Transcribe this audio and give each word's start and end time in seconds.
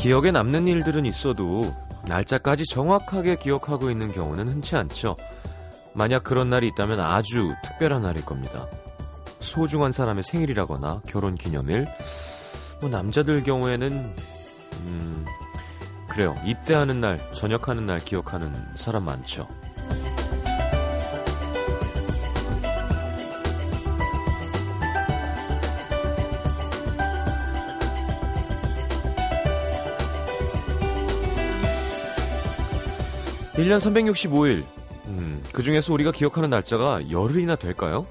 기억에 0.00 0.30
남는 0.30 0.66
일들은 0.66 1.04
있어도 1.04 1.76
날짜까지 2.08 2.64
정확하게 2.64 3.36
기억하고 3.36 3.90
있는 3.90 4.10
경우는 4.10 4.48
흔치 4.48 4.74
않죠. 4.74 5.14
만약 5.92 6.24
그런 6.24 6.48
날이 6.48 6.68
있다면 6.68 6.98
아주 6.98 7.54
특별한 7.62 8.00
날일 8.00 8.24
겁니다. 8.24 8.66
소중한 9.40 9.92
사람의 9.92 10.22
생일이라거나 10.22 11.02
결혼 11.06 11.34
기념일, 11.34 11.86
뭐 12.80 12.88
남자들 12.88 13.42
경우에는 13.42 13.92
음, 13.92 15.26
그래요. 16.08 16.34
입대하는 16.46 17.02
날, 17.02 17.20
전역하는 17.34 17.84
날 17.84 17.98
기억하는 17.98 18.54
사람 18.76 19.04
많죠. 19.04 19.46
1년 33.60 33.78
365일. 33.78 34.64
음, 35.06 35.42
그 35.52 35.62
중에서 35.62 35.92
우리가 35.92 36.12
기억하는 36.12 36.48
날짜가 36.48 37.10
열흘이나 37.10 37.56
될까요? 37.56 38.06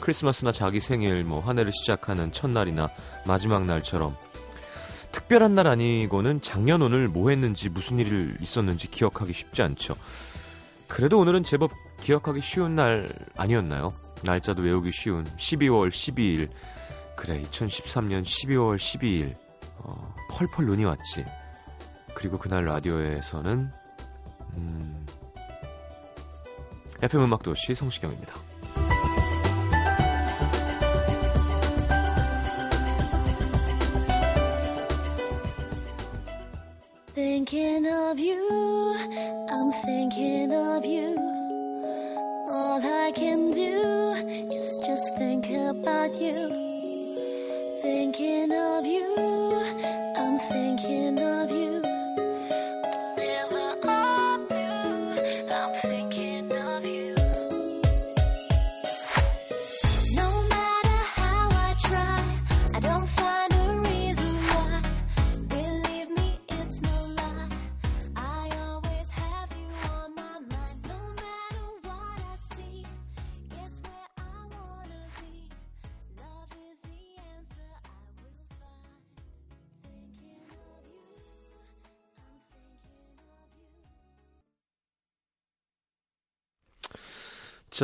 크리스마스나 0.00 0.52
자기 0.52 0.78
생일, 0.78 1.24
뭐, 1.24 1.40
한 1.40 1.58
해를 1.58 1.72
시작하는 1.72 2.30
첫날이나 2.30 2.90
마지막 3.26 3.64
날처럼. 3.64 4.14
특별한 5.10 5.56
날 5.56 5.66
아니고는 5.66 6.40
작년 6.40 6.82
오늘 6.82 7.08
뭐 7.08 7.30
했는지 7.30 7.68
무슨 7.68 7.98
일 7.98 8.36
있었는지 8.40 8.88
기억하기 8.88 9.32
쉽지 9.32 9.62
않죠. 9.62 9.96
그래도 10.86 11.18
오늘은 11.18 11.42
제법 11.42 11.72
기억하기 12.00 12.40
쉬운 12.40 12.76
날 12.76 13.08
아니었나요? 13.36 13.92
날짜도 14.22 14.62
외우기 14.62 14.92
쉬운 14.92 15.24
12월 15.24 15.88
12일. 15.88 16.48
그래, 17.16 17.42
2013년 17.42 18.22
12월 18.22 18.76
12일. 18.76 19.34
어, 19.78 20.14
펄펄 20.30 20.66
눈이 20.66 20.84
왔지. 20.84 21.24
그리고 22.14 22.38
그날 22.38 22.66
라디오에서는 22.66 23.85
음... 24.56 25.06
FM 27.02 27.24
음악도시 27.24 27.74
성시경입니다. 27.74 28.34
Thinking 37.14 37.86
of 37.86 38.18
you, 38.18 38.96
I'm 39.48 39.72
thinking 39.84 40.52
of 40.52 40.84
you. 40.84 41.15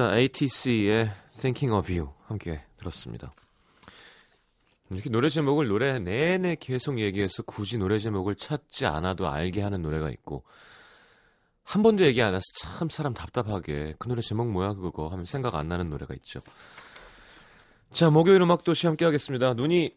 자, 0.03 0.17
ATC의 0.17 1.13
Thinking 1.31 1.73
of 1.73 1.93
You 1.93 2.13
함께 2.27 2.65
들었습니다. 2.77 3.33
이렇게 4.91 5.11
노래 5.11 5.29
제목을 5.29 5.69
노래 5.69 6.01
내내 6.01 6.57
계속 6.57 6.99
얘기해서 6.99 7.45
굳이 7.45 7.79
노래 7.79 8.01
제목을 8.01 8.35
찾지 8.35 8.87
않아도 8.87 9.29
알게 9.29 9.63
하는 9.63 9.81
노래가 9.81 10.11
있고 10.11 10.43
한 11.63 11.85
번도 11.85 12.05
얘기 12.05 12.21
안 12.21 12.35
해서 12.35 12.43
참 12.59 12.89
사람 12.89 13.15
답답하게 13.15 13.95
그 14.01 14.09
노래 14.09 14.23
제목 14.23 14.51
뭐야 14.51 14.75
그거 14.75 15.07
하면 15.07 15.25
생각 15.25 15.55
안 15.55 15.69
나는 15.69 15.89
노래가 15.89 16.15
있죠. 16.15 16.41
자, 17.93 18.11
목요일 18.11 18.43
음악 18.43 18.65
도시 18.65 18.89
함께 18.89 19.05
하겠습니다. 19.05 19.55
눈이 19.55 19.95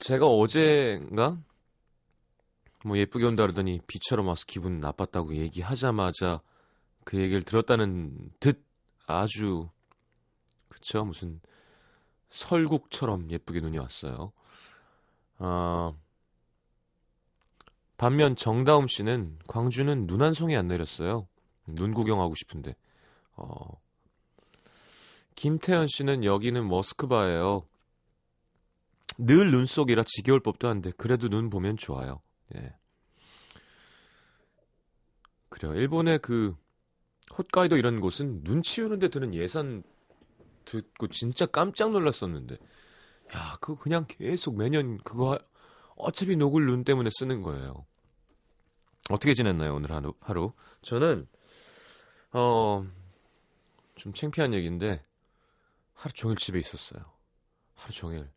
제가 0.00 0.26
어제인가 0.26 1.38
뭐 2.84 2.98
예쁘게 2.98 3.24
온다 3.24 3.44
그러더니 3.44 3.82
비처럼 3.86 4.26
와서 4.26 4.42
기분 4.48 4.80
나빴다고 4.80 5.36
얘기하자마자 5.36 6.40
그 7.04 7.20
얘기를 7.20 7.42
들었다는 7.42 8.32
듯 8.40 8.67
아주 9.08 9.68
그쵸 10.68 11.04
무슨 11.04 11.40
설국처럼 12.28 13.30
예쁘게 13.30 13.60
눈이 13.60 13.78
왔어요. 13.78 14.32
아, 15.38 15.92
반면 17.96 18.36
정다움 18.36 18.86
씨는 18.86 19.38
광주는 19.48 20.06
눈 20.06 20.20
한 20.22 20.34
송이 20.34 20.56
안 20.56 20.68
내렸어요. 20.68 21.26
눈 21.66 21.94
구경하고 21.94 22.34
싶은데. 22.36 22.74
어, 23.36 23.80
김태현 25.34 25.86
씨는 25.88 26.24
여기는 26.24 26.68
머스크바예요. 26.68 27.66
늘 29.18 29.50
눈 29.50 29.66
속이라 29.66 30.04
지겨울 30.06 30.40
법도 30.40 30.68
한데 30.68 30.92
그래도 30.96 31.28
눈 31.28 31.48
보면 31.50 31.76
좋아요. 31.76 32.20
예. 32.54 32.74
그래요. 35.48 35.74
일본의 35.74 36.18
그 36.20 36.54
홋카이도 37.36 37.76
이런 37.76 38.00
곳은 38.00 38.42
눈 38.44 38.62
치우는데 38.62 39.08
드는 39.08 39.34
예산 39.34 39.82
듣고 40.64 41.08
진짜 41.08 41.46
깜짝 41.46 41.90
놀랐었는데 41.90 42.56
야 43.34 43.56
그거 43.60 43.76
그냥 43.76 44.06
계속 44.08 44.56
매년 44.56 44.98
그거 44.98 45.38
어차피 45.96 46.36
녹을 46.36 46.64
눈 46.66 46.84
때문에 46.84 47.10
쓰는 47.12 47.42
거예요. 47.42 47.86
어떻게 49.10 49.34
지냈나요 49.34 49.74
오늘 49.74 49.92
하루? 49.92 50.14
하루? 50.20 50.52
저는 50.82 51.26
어 52.32 52.84
좀 53.98 54.12
창피한 54.12 54.54
얘기인데 54.54 55.04
하루 55.92 56.12
종일 56.14 56.36
집에 56.36 56.58
있었어요. 56.58 57.04
하루 57.74 57.92
종일. 57.92 58.30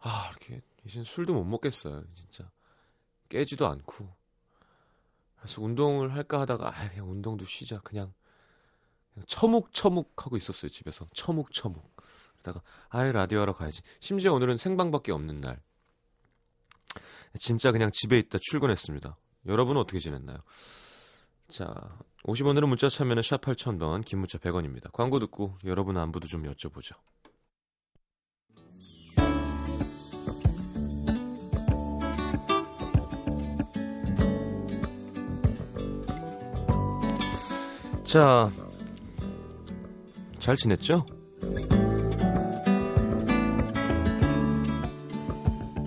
아 0.00 0.28
이렇게 0.30 0.60
이젠 0.84 1.04
술도 1.04 1.32
못 1.32 1.44
먹겠어요 1.44 2.02
진짜 2.12 2.50
깨지도 3.28 3.68
않고 3.68 4.12
그래서 5.42 5.60
운동을 5.60 6.14
할까 6.14 6.40
하다가 6.40 6.68
아 6.68 6.88
그냥 6.88 7.10
운동도 7.10 7.44
쉬자. 7.44 7.80
그냥, 7.80 8.14
처묵처묵 9.26 10.12
하고 10.24 10.36
있었어요 10.36 10.70
집에서. 10.70 11.08
처묵처묵. 11.14 11.96
그러다가 12.38 12.64
아예 12.88 13.10
라디오 13.10 13.40
하러 13.40 13.52
가야지. 13.52 13.82
심지어 13.98 14.32
오늘은 14.34 14.56
생방밖에 14.56 15.10
없는 15.10 15.40
날. 15.40 15.60
진짜 17.40 17.72
그냥 17.72 17.90
집에 17.92 18.18
있다 18.20 18.38
출근했습니다. 18.40 19.16
여러분은 19.46 19.80
어떻게 19.80 19.98
지냈나요? 19.98 20.38
자 21.48 21.74
50원으로 22.22 22.68
문자 22.68 22.88
참여는 22.88 23.24
샵 23.24 23.40
8000번 23.40 24.04
긴 24.04 24.20
문자 24.20 24.38
100원입니다. 24.38 24.92
광고 24.92 25.18
듣고 25.18 25.58
여러분 25.64 25.96
안부도 25.96 26.28
좀 26.28 26.44
여쭤보죠 26.44 26.94
자, 38.12 38.52
잘 40.38 40.54
지냈죠? 40.54 41.06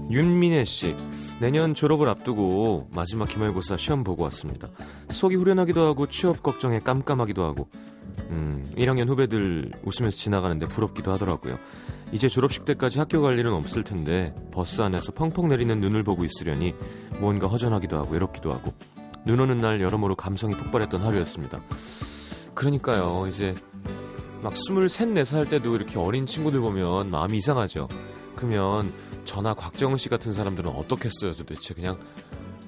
윤민혜 0.09 0.63
씨, 0.63 0.95
내년 1.39 1.75
졸업을 1.75 2.09
앞두고 2.09 2.89
마지막 2.95 3.27
기말고사 3.27 3.77
시험 3.77 4.03
보고 4.03 4.23
왔습니다. 4.23 4.69
속이 5.11 5.35
후련하기도 5.35 5.79
하고 5.85 6.07
취업 6.07 6.41
걱정에 6.41 6.79
깜깜하기도 6.79 7.43
하고, 7.43 7.69
음, 8.31 8.71
1학년 8.75 9.07
후배들 9.07 9.73
웃으면서 9.83 10.17
지나가는데 10.17 10.67
부럽기도 10.67 11.11
하더라고요. 11.11 11.59
이제 12.11 12.27
졸업식 12.27 12.65
때까지 12.65 12.97
학교 12.97 13.21
갈 13.21 13.37
일은 13.37 13.53
없을 13.53 13.83
텐데 13.83 14.33
버스 14.51 14.81
안에서 14.81 15.11
펑펑 15.11 15.47
내리는 15.47 15.79
눈을 15.79 16.01
보고 16.01 16.23
있으려니 16.23 16.73
뭔가 17.19 17.45
허전하기도 17.45 17.95
하고 17.95 18.13
외롭기도 18.13 18.51
하고 18.51 18.73
눈 19.25 19.39
오는 19.39 19.59
날 19.59 19.81
여러모로 19.81 20.15
감성이 20.15 20.55
폭발했던 20.55 21.01
하루였습니다. 21.01 21.59
그러니까요. 22.55 23.27
이제 23.27 23.53
막 24.41 24.55
스물셋, 24.55 25.09
네살 25.09 25.49
때도 25.49 25.75
이렇게 25.75 25.99
어린 25.99 26.25
친구들 26.25 26.61
보면 26.61 27.11
마음이 27.11 27.37
이상하죠. 27.37 27.87
그러면 28.35 28.93
저나 29.23 29.53
곽정은 29.53 29.97
씨 29.97 30.09
같은 30.09 30.33
사람들은 30.33 30.71
어떻겠어요, 30.71 31.35
도대체. 31.35 31.73
그냥, 31.73 31.99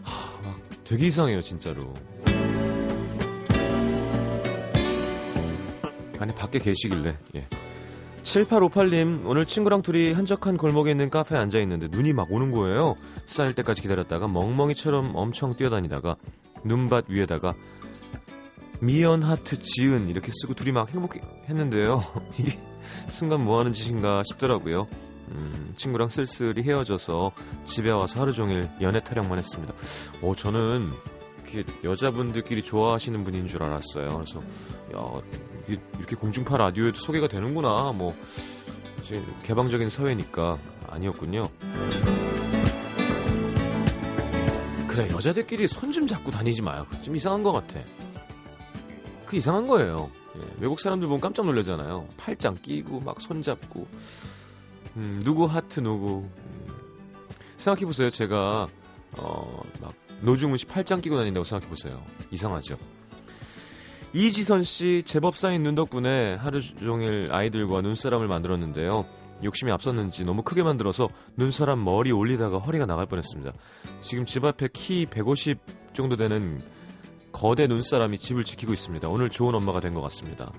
하, 0.01 0.41
막 0.41 0.59
되게 0.83 1.07
이상해요, 1.07 1.41
진짜로. 1.41 1.93
아니, 6.19 6.33
밖에 6.33 6.59
계시길래, 6.59 7.17
예. 7.35 7.45
7858님, 8.23 9.25
오늘 9.25 9.45
친구랑 9.45 9.83
둘이 9.83 10.11
한적한 10.11 10.57
골목에 10.57 10.91
있는 10.91 11.09
카페에 11.09 11.37
앉아 11.37 11.59
있는데 11.59 11.87
눈이 11.89 12.11
막 12.11 12.29
오는 12.29 12.51
거예요. 12.51 12.95
쌓일 13.25 13.53
때까지 13.53 13.81
기다렸다가 13.81 14.27
멍멍이처럼 14.27 15.15
엄청 15.15 15.55
뛰어다니다가 15.55 16.17
눈밭 16.65 17.05
위에다가 17.07 17.53
미연 18.79 19.23
하트 19.23 19.57
지은 19.59 20.07
이렇게 20.09 20.31
쓰고 20.33 20.53
둘이 20.53 20.71
막 20.71 20.89
행복했는데요. 20.93 22.03
이게 22.39 22.59
순간 23.09 23.43
뭐 23.43 23.59
하는 23.59 23.73
짓인가 23.73 24.23
싶더라고요. 24.23 24.87
음, 25.29 25.73
친구랑 25.75 26.09
쓸쓸히 26.09 26.63
헤어져서 26.63 27.31
집에 27.65 27.89
와서 27.91 28.21
하루 28.21 28.31
종일 28.31 28.69
연애 28.81 29.01
타령만 29.01 29.37
했습니다. 29.39 29.73
오, 30.21 30.35
저는 30.35 30.91
이렇게 31.43 31.63
여자분들끼리 31.83 32.61
좋아하시는 32.63 33.23
분인 33.23 33.47
줄 33.47 33.63
알았어요. 33.63 34.07
그래서 34.09 34.39
야, 34.95 35.21
이렇게 35.97 36.15
공중파 36.15 36.57
라디오에도 36.57 36.97
소개가 36.99 37.27
되는구나. 37.27 37.91
뭐 37.93 38.15
이제 39.01 39.21
개방적인 39.43 39.89
사회니까 39.89 40.57
아니었군요. 40.89 41.49
그래 44.87 45.09
여자들끼리 45.11 45.67
손 45.67 45.91
좀 45.91 46.07
잡고 46.07 46.31
다니지 46.31 46.61
마요. 46.61 46.85
좀 47.01 47.15
이상한 47.15 47.43
것 47.43 47.51
같아. 47.51 47.79
그 49.27 49.35
이상한 49.35 49.67
거예요. 49.67 50.09
예, 50.37 50.41
외국 50.59 50.79
사람들 50.79 51.07
보면 51.07 51.19
깜짝 51.19 51.45
놀라잖아요. 51.45 52.07
팔짱 52.17 52.57
끼고 52.61 53.01
막 53.01 53.19
손잡고 53.21 53.85
음, 54.95 55.21
누구 55.23 55.45
하트 55.45 55.81
누구 55.81 56.19
음. 56.19 56.67
생각해 57.57 57.85
보세요. 57.85 58.09
제가 58.09 58.67
어, 59.17 59.61
막 59.81 59.93
노중훈 60.21 60.57
씨 60.57 60.65
팔짱 60.65 61.01
끼고 61.01 61.17
다닌다고 61.17 61.43
생각해 61.43 61.69
보세요. 61.69 62.01
이상하죠. 62.31 62.77
이지선 64.13 64.63
씨 64.63 65.03
제법 65.05 65.35
쌓인 65.35 65.63
눈 65.63 65.75
덕분에 65.75 66.35
하루 66.35 66.61
종일 66.61 67.29
아이들과 67.31 67.81
눈사람을 67.81 68.27
만들었는데요. 68.27 69.05
욕심이 69.43 69.71
앞섰는지 69.71 70.23
너무 70.23 70.41
크게 70.41 70.63
만들어서 70.63 71.09
눈사람 71.35 71.83
머리 71.83 72.11
올리다가 72.11 72.57
허리가 72.57 72.85
나갈 72.85 73.05
뻔했습니다. 73.05 73.51
지금 73.99 74.25
집 74.25 74.45
앞에 74.45 74.69
키 74.73 75.05
150 75.05 75.59
정도 75.93 76.15
되는 76.15 76.61
거대 77.37 77.67
눈사람이 77.67 78.17
집을 78.17 78.43
지키고 78.43 78.73
있습니다. 78.73 79.07
오늘 79.07 79.29
좋은 79.29 79.53
엄마가 79.53 79.79
된 79.79 79.93
것 79.93 80.01
같습니다. 80.01 80.51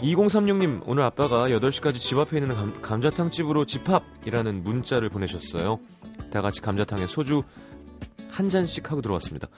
2036님, 0.00 0.82
오늘 0.84 1.02
아빠가 1.04 1.48
8시까지 1.48 1.94
집 1.94 2.18
앞에 2.18 2.36
있는 2.36 2.54
감, 2.54 2.82
감자탕집으로 2.82 3.64
집합이라는 3.64 4.64
문자를 4.64 5.08
보내셨어요. 5.08 5.78
다 6.30 6.42
같이 6.42 6.60
감자탕에 6.60 7.06
소주 7.06 7.42
한 8.28 8.50
잔씩 8.50 8.90
하고 8.90 9.00
들어왔습니다. 9.00 9.48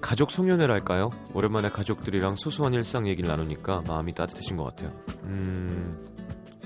가족 0.00 0.30
송년회랄까요? 0.30 1.10
오랜만에 1.34 1.68
가족들이랑 1.70 2.36
소소한 2.36 2.72
일상 2.72 3.06
얘기를 3.06 3.28
나누니까 3.28 3.82
마음이 3.86 4.14
따뜻해진 4.14 4.56
것 4.56 4.64
같아요. 4.64 4.92
음, 5.24 6.02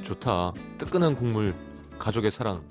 좋다. 0.04 0.52
뜨끈한 0.78 1.16
국물, 1.16 1.52
가족의 1.98 2.30
사랑. 2.30 2.62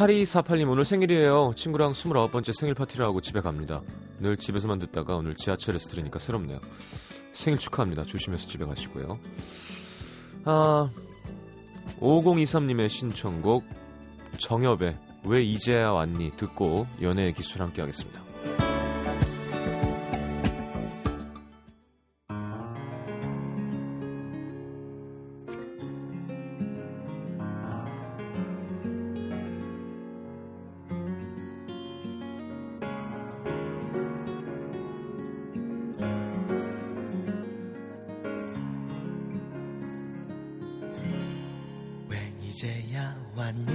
8248님 0.00 0.70
오늘 0.70 0.86
생일이에요. 0.86 1.52
친구랑 1.54 1.92
29번째 1.92 2.58
생일 2.58 2.74
파티를 2.74 3.04
하고 3.04 3.20
집에 3.20 3.40
갑니다. 3.40 3.82
늘 4.18 4.38
집에서만 4.38 4.78
듣다가 4.78 5.16
오늘 5.16 5.34
지하철에서 5.34 5.90
들으니까 5.90 6.18
새롭네요. 6.18 6.58
생일 7.34 7.58
축하합니다. 7.58 8.04
조심해서 8.04 8.48
집에 8.48 8.64
가시고요. 8.64 9.18
아, 10.44 10.90
5023님의 12.00 12.88
신청곡 12.88 13.64
정엽의 14.38 14.96
왜 15.24 15.42
이제야 15.42 15.90
왔니 15.90 16.32
듣고 16.36 16.86
연애의 17.02 17.34
기술 17.34 17.60
함께 17.60 17.82
하겠습니다. 17.82 18.29
이제야 42.60 43.16
왔니? 43.34 43.72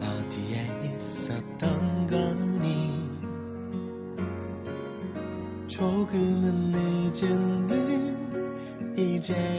어디에 0.00 0.96
있었던 0.96 2.08
거니? 2.08 3.08
조금은 5.68 6.72
늦은 6.72 7.66
듯 7.68 8.98
이제 8.98 9.55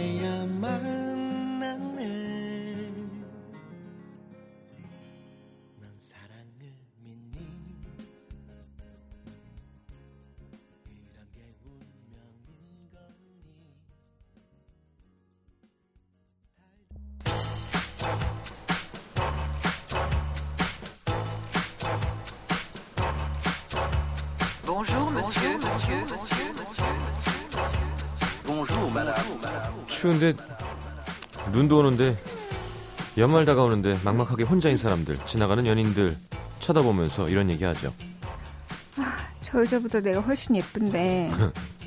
추운데 30.08 30.34
눈도 31.52 31.80
오는데 31.80 32.18
연말 33.18 33.44
다가오는데 33.44 34.00
막막하게 34.06 34.44
혼자인 34.44 34.78
사람들 34.78 35.18
지나가는 35.26 35.66
연인들 35.66 36.16
쳐다보면서 36.60 37.28
이런 37.28 37.50
얘기하죠. 37.50 37.94
아, 38.98 39.18
저 39.42 39.60
여자보다 39.60 40.00
내가 40.00 40.22
훨씬 40.22 40.56
예쁜데 40.56 41.32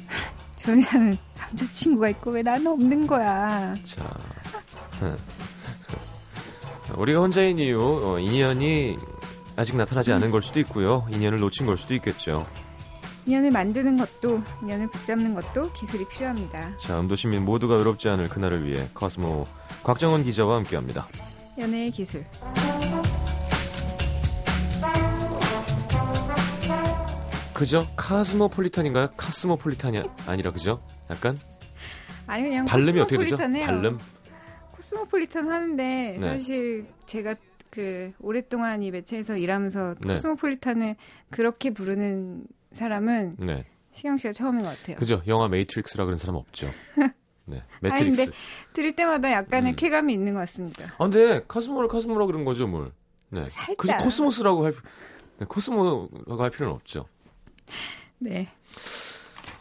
저 0.56 0.76
여자는 0.76 1.16
남자친구가 1.38 2.10
있고 2.10 2.32
왜 2.32 2.42
나는 2.42 2.66
없는 2.66 3.06
거야. 3.06 3.74
자, 3.84 4.04
우리가 6.94 7.20
혼자인 7.20 7.58
이유 7.58 7.80
어, 7.80 8.18
인연이 8.18 8.98
아직 9.56 9.76
나타나지 9.76 10.12
않은 10.12 10.30
걸 10.30 10.42
수도 10.42 10.60
있고요. 10.60 11.06
인연을 11.10 11.38
놓친 11.38 11.64
걸 11.64 11.78
수도 11.78 11.94
있겠죠. 11.94 12.46
인연을 13.26 13.50
만드는 13.50 13.98
것도 13.98 14.42
인연을 14.62 14.88
붙잡는 14.90 15.34
것도 15.34 15.72
기술이 15.72 16.06
필요합니다. 16.08 16.78
자, 16.78 16.98
음도 17.00 17.16
시민 17.16 17.44
모두가 17.44 17.76
외롭지 17.76 18.08
않을 18.08 18.28
그날을 18.28 18.66
위해 18.66 18.88
코스모 18.94 19.46
곽정원 19.82 20.24
기자와 20.24 20.56
함께합니다. 20.56 21.06
연애의 21.58 21.90
기술. 21.90 22.24
그죠? 27.52 27.86
카스모폴리탄인가요? 27.94 29.10
카스모폴리탄이 29.18 30.02
아니라 30.26 30.50
그죠? 30.50 30.82
약간 31.10 31.38
아니 32.26 32.44
그냥 32.44 32.64
발음이 32.64 32.98
어떻게 33.00 33.18
되죠? 33.18 33.36
해요. 33.38 33.66
발음? 33.66 33.98
코스모폴리탄 34.72 35.50
하는데 35.50 36.16
네. 36.18 36.38
사실 36.38 36.86
제가 37.04 37.34
그 37.68 38.12
오랫동안 38.18 38.82
이 38.82 38.90
매체에서 38.90 39.36
일하면서 39.36 39.96
네. 40.00 40.14
코스모폴리탄을 40.14 40.96
그렇게 41.28 41.70
부르는 41.70 42.44
사람은 42.72 43.36
네. 43.38 43.64
시경 43.92 44.16
씨가 44.16 44.32
처음인 44.32 44.62
것 44.64 44.78
같아요. 44.78 44.96
그죠? 44.96 45.22
영화 45.26 45.48
Matrix라 45.48 46.04
그런 46.04 46.18
사람 46.18 46.36
없죠. 46.36 46.70
네, 47.44 47.62
매트릭스. 47.80 48.24
근데 48.24 48.36
들을 48.72 48.94
때마다 48.94 49.32
약간의 49.32 49.72
음. 49.72 49.76
쾌감이 49.76 50.12
있는 50.12 50.34
것 50.34 50.40
같습니다. 50.40 50.84
아, 50.98 50.98
근데 50.98 51.42
Cosmo를 51.48 51.88
Cosmo라 51.88 52.26
그런 52.26 52.44
거죠, 52.44 52.66
뭘? 52.66 52.92
네. 53.30 53.48
살짝. 53.50 53.76
그죠? 53.76 53.96
코스모스라고 53.98 54.64
할 54.64 54.74
네, 55.38 55.46
코스모라고 55.46 56.42
할 56.42 56.50
필요는 56.50 56.74
없죠. 56.74 57.06
네. 58.18 58.48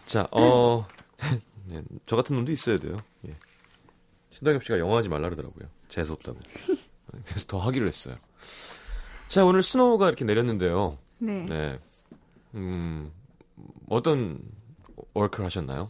자, 0.06 0.28
어, 0.32 0.86
네, 1.66 1.82
저 2.06 2.16
같은 2.16 2.36
놈도 2.36 2.52
있어야 2.52 2.78
돼요. 2.78 2.98
예. 3.28 3.36
신동엽 4.32 4.64
씨가 4.64 4.80
영어 4.80 4.98
하지 4.98 5.10
말라 5.10 5.30
그러더라고요. 5.30 5.68
재수 5.88 6.14
없다고. 6.14 6.38
그래서 7.26 7.46
더 7.48 7.60
하기로 7.60 7.88
했어요. 7.88 8.16
자, 9.28 9.46
오늘 9.46 9.64
snow가 9.64 10.08
이렇게 10.08 10.26
내렸는데요. 10.26 10.98
네. 11.20 11.46
네. 11.46 11.80
음, 12.56 13.12
어떤 13.90 14.40
work를 15.14 15.46
하셨나요? 15.46 15.90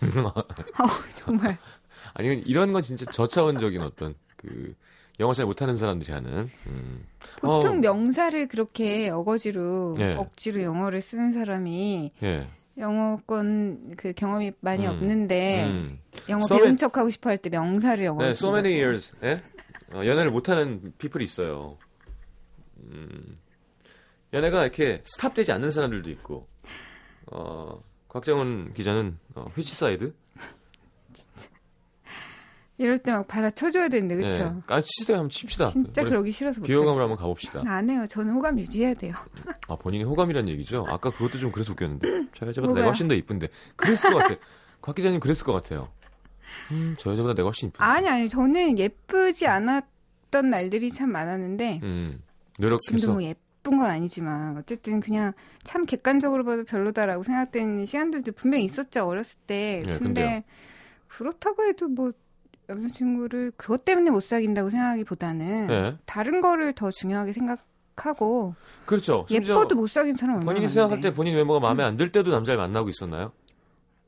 어, 0.24 0.84
정말. 1.14 1.58
아니, 2.14 2.28
이런 2.46 2.72
건 2.72 2.82
진짜 2.82 3.04
저차원적인 3.10 3.80
어떤 3.82 4.14
그 4.36 4.74
영어 5.20 5.34
잘 5.34 5.44
못하는 5.46 5.76
사람들이 5.76 6.12
하는. 6.12 6.48
음. 6.66 7.04
보통 7.40 7.76
어. 7.76 7.80
명사를 7.80 8.48
그렇게 8.48 9.10
어거지로 9.10 9.96
예. 10.00 10.14
억지로 10.14 10.62
영어를 10.62 11.02
쓰는 11.02 11.32
사람이 11.32 12.12
예. 12.22 12.48
영어권 12.78 13.94
그 13.98 14.12
경험이 14.14 14.52
많이 14.60 14.86
음. 14.86 14.92
없는데 14.92 15.64
음. 15.66 15.98
영어 16.30 16.44
so 16.44 16.56
배운 16.56 16.76
척 16.78 16.96
하고 16.96 17.10
싶어 17.10 17.28
할 17.28 17.36
때 17.36 17.50
명사를 17.50 18.02
영어로 18.02 18.24
네, 18.24 18.30
so 18.30 18.50
many 18.50 18.74
years. 18.74 19.14
예? 19.22 19.42
어, 19.92 20.06
연애를 20.06 20.30
못하는 20.30 20.92
people이 20.96 21.22
있어요. 21.24 21.76
음. 22.78 23.36
연애가 24.32 24.62
이렇게 24.62 25.00
stop되지 25.04 25.52
않는 25.52 25.70
사람들도 25.70 26.10
있고, 26.10 26.42
어, 27.32 27.78
곽정은 28.08 28.72
기자는 28.74 29.18
어, 29.34 29.50
which 29.54 29.84
side? 29.84 30.14
이럴 32.78 32.96
때 32.96 33.10
막 33.12 33.28
받아 33.28 33.50
쳐줘야 33.50 33.88
되는데 33.88 34.16
그렇죠? 34.16 34.54
네. 34.54 34.60
아 34.68 34.80
치세요 34.80 35.18
한번 35.18 35.28
칩시다. 35.28 35.66
진짜 35.66 36.02
그러기 36.02 36.32
싫어서 36.32 36.62
비호감으로 36.62 37.02
한번 37.02 37.18
가봅시다. 37.18 37.62
안 37.66 37.90
해요. 37.90 38.04
저는 38.08 38.32
호감 38.32 38.58
유지해야 38.58 38.94
돼요. 38.94 39.14
아 39.68 39.76
본인이 39.76 40.02
호감이란 40.04 40.48
얘기죠? 40.48 40.86
아까 40.88 41.10
그것도 41.10 41.36
좀 41.38 41.52
그래서 41.52 41.72
웃겼는데 41.72 42.28
저 42.32 42.46
여자보다 42.46 42.72
내가 42.74 42.86
훨씬 42.86 43.06
더 43.06 43.14
이쁜데 43.14 43.48
그랬을 43.76 44.12
것 44.12 44.18
같아. 44.20 44.34
곽 44.80 44.94
기자님 44.96 45.20
그랬을 45.20 45.44
것 45.44 45.52
같아요. 45.52 45.90
음, 46.70 46.94
저 46.98 47.10
여자보다 47.10 47.34
내가 47.34 47.48
훨씬 47.48 47.68
이쁜데. 47.68 47.84
아니 47.84 48.08
아니 48.08 48.28
저는 48.30 48.78
예쁘지 48.78 49.46
않았던 49.46 50.48
날들이 50.48 50.90
참 50.90 51.12
많았는데 51.12 51.80
음, 51.82 52.22
노력해서 52.58 52.96
지금도 52.96 53.12
뭐 53.12 53.22
예 53.24 53.34
쁜 53.62 53.78
건 53.78 53.90
아니지만 53.90 54.56
어쨌든 54.56 55.00
그냥 55.00 55.32
참 55.64 55.84
객관적으로 55.84 56.44
봐도 56.44 56.64
별로다라고 56.64 57.22
생각되는 57.22 57.84
시간들도 57.86 58.32
분명히 58.32 58.64
있었죠 58.64 59.06
어렸을 59.06 59.38
때. 59.46 59.82
네, 59.84 59.92
근데 59.92 59.98
근데요. 59.98 60.42
그렇다고 61.08 61.64
해도 61.64 61.88
뭐 61.88 62.12
남자친구를 62.66 63.52
그것 63.56 63.84
때문에 63.84 64.10
못 64.10 64.22
사귄다고 64.22 64.70
생각하기보다는 64.70 65.66
네. 65.66 65.96
다른 66.06 66.40
거를 66.40 66.72
더 66.72 66.90
중요하게 66.90 67.32
생각하고 67.32 68.54
그렇죠. 68.86 69.26
예뻐도 69.30 69.74
못 69.74 69.88
사귄 69.90 70.14
사람 70.14 70.36
얼마나 70.36 70.46
본인이 70.52 70.68
생각할 70.68 71.00
때 71.00 71.12
본인 71.12 71.34
외모가 71.34 71.60
마음에 71.60 71.82
안 71.82 71.96
들 71.96 72.10
때도 72.12 72.30
남자를 72.30 72.58
만나고 72.58 72.88
있었나요? 72.88 73.32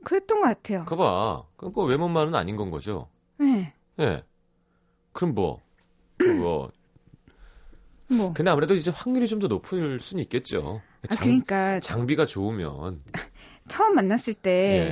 그랬던 0.05 0.41
것 0.41 0.47
같아요. 0.47 0.85
그봐. 0.87 1.43
그럼 1.57 1.73
그 1.75 1.83
외모만은 1.83 2.35
아닌 2.35 2.57
건 2.57 2.71
거죠. 2.71 3.09
네. 3.39 3.73
네. 3.97 4.23
그럼 5.13 5.35
뭐 5.35 5.61
그거 6.17 6.71
뭐. 8.17 8.33
근데 8.35 8.51
아무래도 8.51 8.75
이제 8.75 8.91
확률이 8.91 9.29
좀 9.29 9.41
더 9.41 9.49
높을 9.49 9.99
수는 10.01 10.23
있겠죠. 10.23 10.81
장, 11.09 11.19
아, 11.19 11.23
그러니까 11.23 11.81
장비가 11.81 12.27
좋으면 12.27 13.03
처음 13.69 13.95
만났을 13.95 14.35
때 14.35 14.51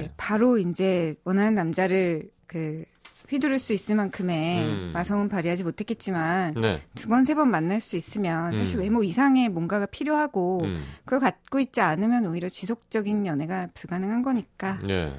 예. 0.08 0.12
바로 0.16 0.58
이제 0.58 1.14
원하는 1.24 1.54
남자를 1.54 2.30
그 2.46 2.84
휘두를 3.28 3.60
수 3.60 3.72
있을 3.72 3.94
만큼의 3.94 4.64
음. 4.64 4.90
마성은 4.92 5.28
발휘하지 5.28 5.62
못했겠지만 5.62 6.54
네. 6.54 6.82
두번 6.96 7.22
세 7.22 7.34
번 7.34 7.48
만날 7.50 7.80
수 7.80 7.96
있으면 7.96 8.52
사실 8.54 8.78
음. 8.78 8.82
외모 8.82 9.04
이상의 9.04 9.50
뭔가가 9.50 9.86
필요하고 9.86 10.62
음. 10.64 10.84
그걸 11.04 11.20
갖고 11.20 11.60
있지 11.60 11.80
않으면 11.80 12.26
오히려 12.26 12.48
지속적인 12.48 13.26
연애가 13.26 13.68
불가능한 13.74 14.22
거니까 14.22 14.80
네. 14.84 15.14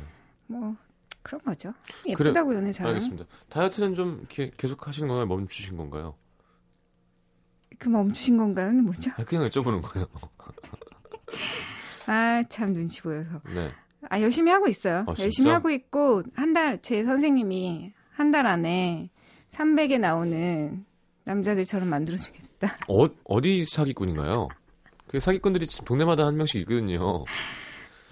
뭐 0.48 0.76
그런 1.24 1.40
거죠. 1.42 1.74
예쁘다고 2.06 2.50
그래, 2.50 2.58
연애 2.58 2.72
잘하는. 2.74 2.96
알겠습니다. 2.96 3.26
다이어트는 3.48 3.94
좀 3.96 4.26
게, 4.28 4.52
계속 4.58 4.86
하신 4.90 5.08
건가요? 5.08 5.26
멈추신 5.28 5.78
건가요? 5.78 6.16
그 7.82 7.90
멈추신 7.90 8.38
건가요?는 8.38 8.84
뭐죠? 8.86 9.10
아, 9.18 9.24
그냥 9.24 9.50
여쭤보는 9.50 9.82
거예요. 9.82 10.06
아, 12.06 12.44
참 12.48 12.74
눈치 12.74 13.02
보여서. 13.02 13.42
네. 13.56 13.72
아, 14.10 14.22
열심히 14.22 14.52
하고 14.52 14.68
있어요. 14.68 15.04
아, 15.08 15.16
열심히 15.20 15.50
하고 15.50 15.72
있고, 15.72 16.22
한 16.36 16.54
달, 16.54 16.80
제 16.84 17.04
선생님이 17.04 17.92
한 18.12 18.32
달 18.32 18.46
안에 18.46 19.10
300에 19.52 20.00
나오는 20.00 20.86
남자들처럼 21.24 21.90
만들어주겠다. 21.90 22.78
어, 22.88 23.08
어디 23.24 23.66
사기꾼인가요? 23.66 24.48
그 25.08 25.20
사기꾼들이 25.20 25.66
지금 25.66 25.86
동네마다 25.86 26.26
한 26.28 26.38
명씩 26.38 26.62
있거든요. 26.62 27.26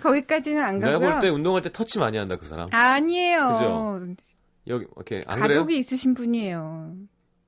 거기까지는 0.01 0.63
안 0.63 0.79
가고요. 0.79 0.97
내가 0.99 1.11
볼 1.11 1.21
때 1.21 1.29
운동할 1.29 1.61
때 1.61 1.71
터치 1.71 1.99
많이 1.99 2.17
한다 2.17 2.37
그 2.37 2.45
사람. 2.47 2.67
아니에요. 2.71 3.47
그죠? 3.49 4.15
여기 4.67 4.85
이렇게 4.95 5.23
안 5.27 5.39
가족이 5.39 5.65
그래요? 5.67 5.79
있으신 5.79 6.13
분이에요. 6.15 6.95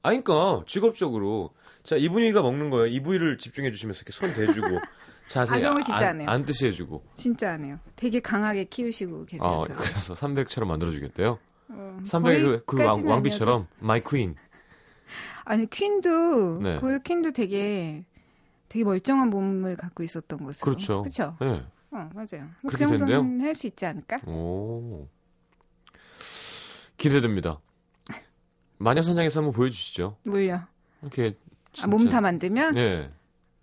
아니 0.04 0.24
그러니까 0.24 0.64
직업적으로 0.68 1.52
자이 1.84 2.08
부위가 2.10 2.42
먹는 2.42 2.70
거예요. 2.70 2.88
이 2.88 3.00
부위를 3.00 3.38
집중해 3.38 3.72
주시면서 3.72 4.00
이렇게 4.00 4.12
손 4.12 4.34
대주고 4.34 4.80
자세히 5.28 5.66
아, 5.66 5.82
진짜 5.82 6.10
안, 6.10 6.20
해요. 6.22 6.30
안 6.30 6.44
드시 6.46 6.66
해 6.68 6.72
주고. 6.72 7.04
진짜 7.16 7.54
안 7.54 7.64
해요. 7.64 7.80
되게 7.96 8.20
강하게 8.20 8.66
키우시고 8.66 9.26
계세요. 9.26 9.48
아, 9.48 9.64
그래서 9.64 10.14
300처럼 10.14 10.66
만들어 10.68 10.92
주겠대요? 10.92 11.40
어, 11.70 11.98
300그 12.04 12.66
그 12.66 12.84
왕, 12.84 13.06
왕비처럼 13.08 13.68
my 13.80 14.02
queen. 14.04 14.36
아니 15.46 15.70
queen도 15.70 16.60
네. 16.62 16.76
거의 16.78 17.00
queen도 17.04 17.32
되게 17.32 18.06
되게 18.70 18.84
멀쩡한 18.86 19.30
몸을 19.30 19.76
갖고 19.78 20.04
있었던 20.04 20.44
것으로. 20.44 20.64
그렇죠. 20.66 21.02
그렇죠. 21.04 21.36
네. 21.40 21.64
어 21.92 22.10
맞아요. 22.14 22.50
그 22.68 22.78
정도는 22.78 23.42
할 23.42 23.54
수 23.56 23.68
있지 23.68 23.86
않을까? 23.86 24.18
오 24.26 25.08
기대됩니다. 26.98 27.60
마녀 28.78 29.02
사냥에서 29.02 29.40
한번 29.40 29.54
보여주시죠. 29.54 30.18
뭘요? 30.24 30.62
이렇게 31.02 31.38
아, 31.82 31.88
몸다 31.88 32.22
만들면? 32.22 32.74
네. 32.74 33.10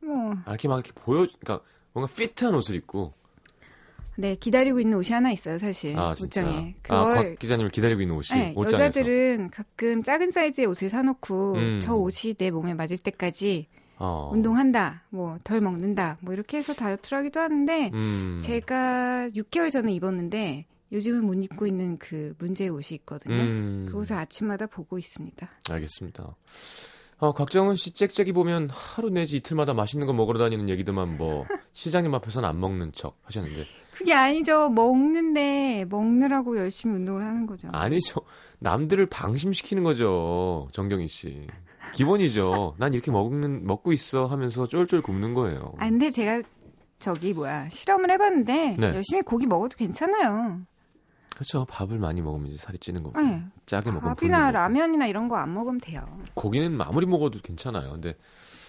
뭐 0.01 0.33
아, 0.45 0.51
이렇게 0.51 0.69
막 0.69 0.77
이렇게 0.77 0.93
보여, 0.95 1.27
그러니까 1.41 1.61
뭔가 1.93 2.13
피트한 2.15 2.55
옷을 2.55 2.75
입고 2.77 3.13
네, 4.17 4.35
기다리고 4.35 4.81
있는 4.81 4.99
옷이 4.99 5.13
하나 5.13 5.31
있어요, 5.31 5.59
사실. 5.59 5.97
아, 5.97 6.11
옷장에. 6.11 6.75
아, 6.89 7.05
그걸 7.05 7.19
아, 7.19 7.23
곽 7.31 7.39
기자님을 7.39 7.71
기다리고 7.71 8.01
있는 8.03 8.17
옷이 8.17 8.37
네, 8.39 8.53
옷장에서. 8.57 8.85
여자들은 8.87 9.51
가끔 9.51 10.03
작은 10.03 10.33
사이즈의 10.33 10.67
옷을 10.67 10.89
사놓고 10.91 11.55
음. 11.55 11.79
저 11.81 11.95
옷이 11.95 12.35
내 12.35 12.51
몸에 12.51 12.75
맞을 12.75 12.99
때까지 12.99 13.69
어. 14.01 14.31
운동한다, 14.33 15.03
뭐 15.11 15.39
덜 15.45 15.61
먹는다, 15.61 16.19
뭐 16.21 16.33
이렇게 16.33 16.57
해서 16.57 16.73
다이어트를 16.73 17.19
하기도 17.19 17.39
하는데 17.41 17.91
음. 17.95 18.39
제가 18.41 19.29
6개월 19.35 19.71
전에 19.71 19.93
입었는데 19.93 20.67
요즘은 20.91 21.25
못 21.25 21.35
입고 21.35 21.67
있는 21.67 21.99
그 21.99 22.35
문제의 22.39 22.71
옷이 22.71 22.97
있거든요. 23.01 23.37
음. 23.37 23.87
그 23.89 23.99
옷을 23.99 24.17
아침마다 24.17 24.67
보고 24.67 24.99
있습니다. 24.99 25.49
알겠습니다. 25.71 26.35
어, 27.19 27.33
곽정은 27.33 27.77
씨 27.77 27.93
짹짹이 27.93 28.33
보면 28.33 28.71
하루 28.71 29.11
내지 29.11 29.37
이틀마다 29.37 29.75
맛있는 29.75 30.07
거 30.07 30.13
먹으러 30.13 30.39
다니는 30.39 30.69
얘기들만 30.69 31.17
뭐 31.19 31.45
시장님 31.73 32.15
앞에서는 32.15 32.49
안 32.49 32.61
먹는 32.61 32.93
척 32.93 33.17
하셨는데 33.25 33.65
그게 33.93 34.15
아니죠. 34.15 34.69
먹는데 34.71 35.85
먹느라고 35.91 36.57
열심히 36.57 36.95
운동을 36.95 37.25
하는 37.25 37.47
거죠. 37.47 37.69
아니죠. 37.73 38.21
남들을 38.61 39.07
방심시키는 39.07 39.83
거죠. 39.83 40.69
정경희 40.73 41.09
씨. 41.09 41.49
기본이죠. 41.95 42.75
난 42.79 42.95
이렇게 42.95 43.11
먹는 43.11 43.67
먹고 43.67 43.93
있어 43.93 44.27
하면서 44.27 44.69
쫄쫄 44.69 45.03
굶는 45.03 45.35
거예요. 45.35 45.73
아 45.79 45.89
근데 45.89 46.11
제가 46.11 46.43
저기 47.01 47.33
뭐야 47.33 47.69
실험을 47.71 48.11
해봤는데 48.13 48.77
네. 48.79 48.87
열심히 48.95 49.23
고기 49.23 49.47
먹어도 49.47 49.77
괜찮아요. 49.77 50.61
그렇죠. 51.39 51.65
밥을 51.67 51.99
많이 52.01 52.21
먹으면 52.21 52.49
이제 52.49 52.57
살이 52.59 52.79
찌는 52.79 53.05
거고. 53.05 53.21
네. 53.21 53.45
짜게 53.65 53.93
먹으면 53.93 54.17
밥이나 54.17 54.51
라면이나 54.51 55.07
이런 55.07 55.29
거 55.29 55.37
안 55.37 55.55
먹으면 55.55 55.81
돼요. 55.81 56.05
고기는 56.35 56.81
아무리 56.81 57.07
먹어도 57.07 57.39
괜찮아요. 57.41 57.93
근데 57.93 58.15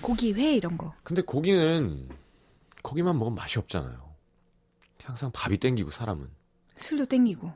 고기 0.03 0.33
회 0.33 0.53
이런 0.53 0.77
거. 0.77 0.93
근데 1.01 1.23
고기는 1.23 2.07
고기만 2.83 3.17
먹으면 3.17 3.33
맛이 3.35 3.57
없잖아요. 3.57 3.97
항상 5.03 5.31
밥이 5.31 5.57
땡기고 5.57 5.89
사람은. 5.89 6.29
술도 6.75 7.05
땡기고. 7.07 7.51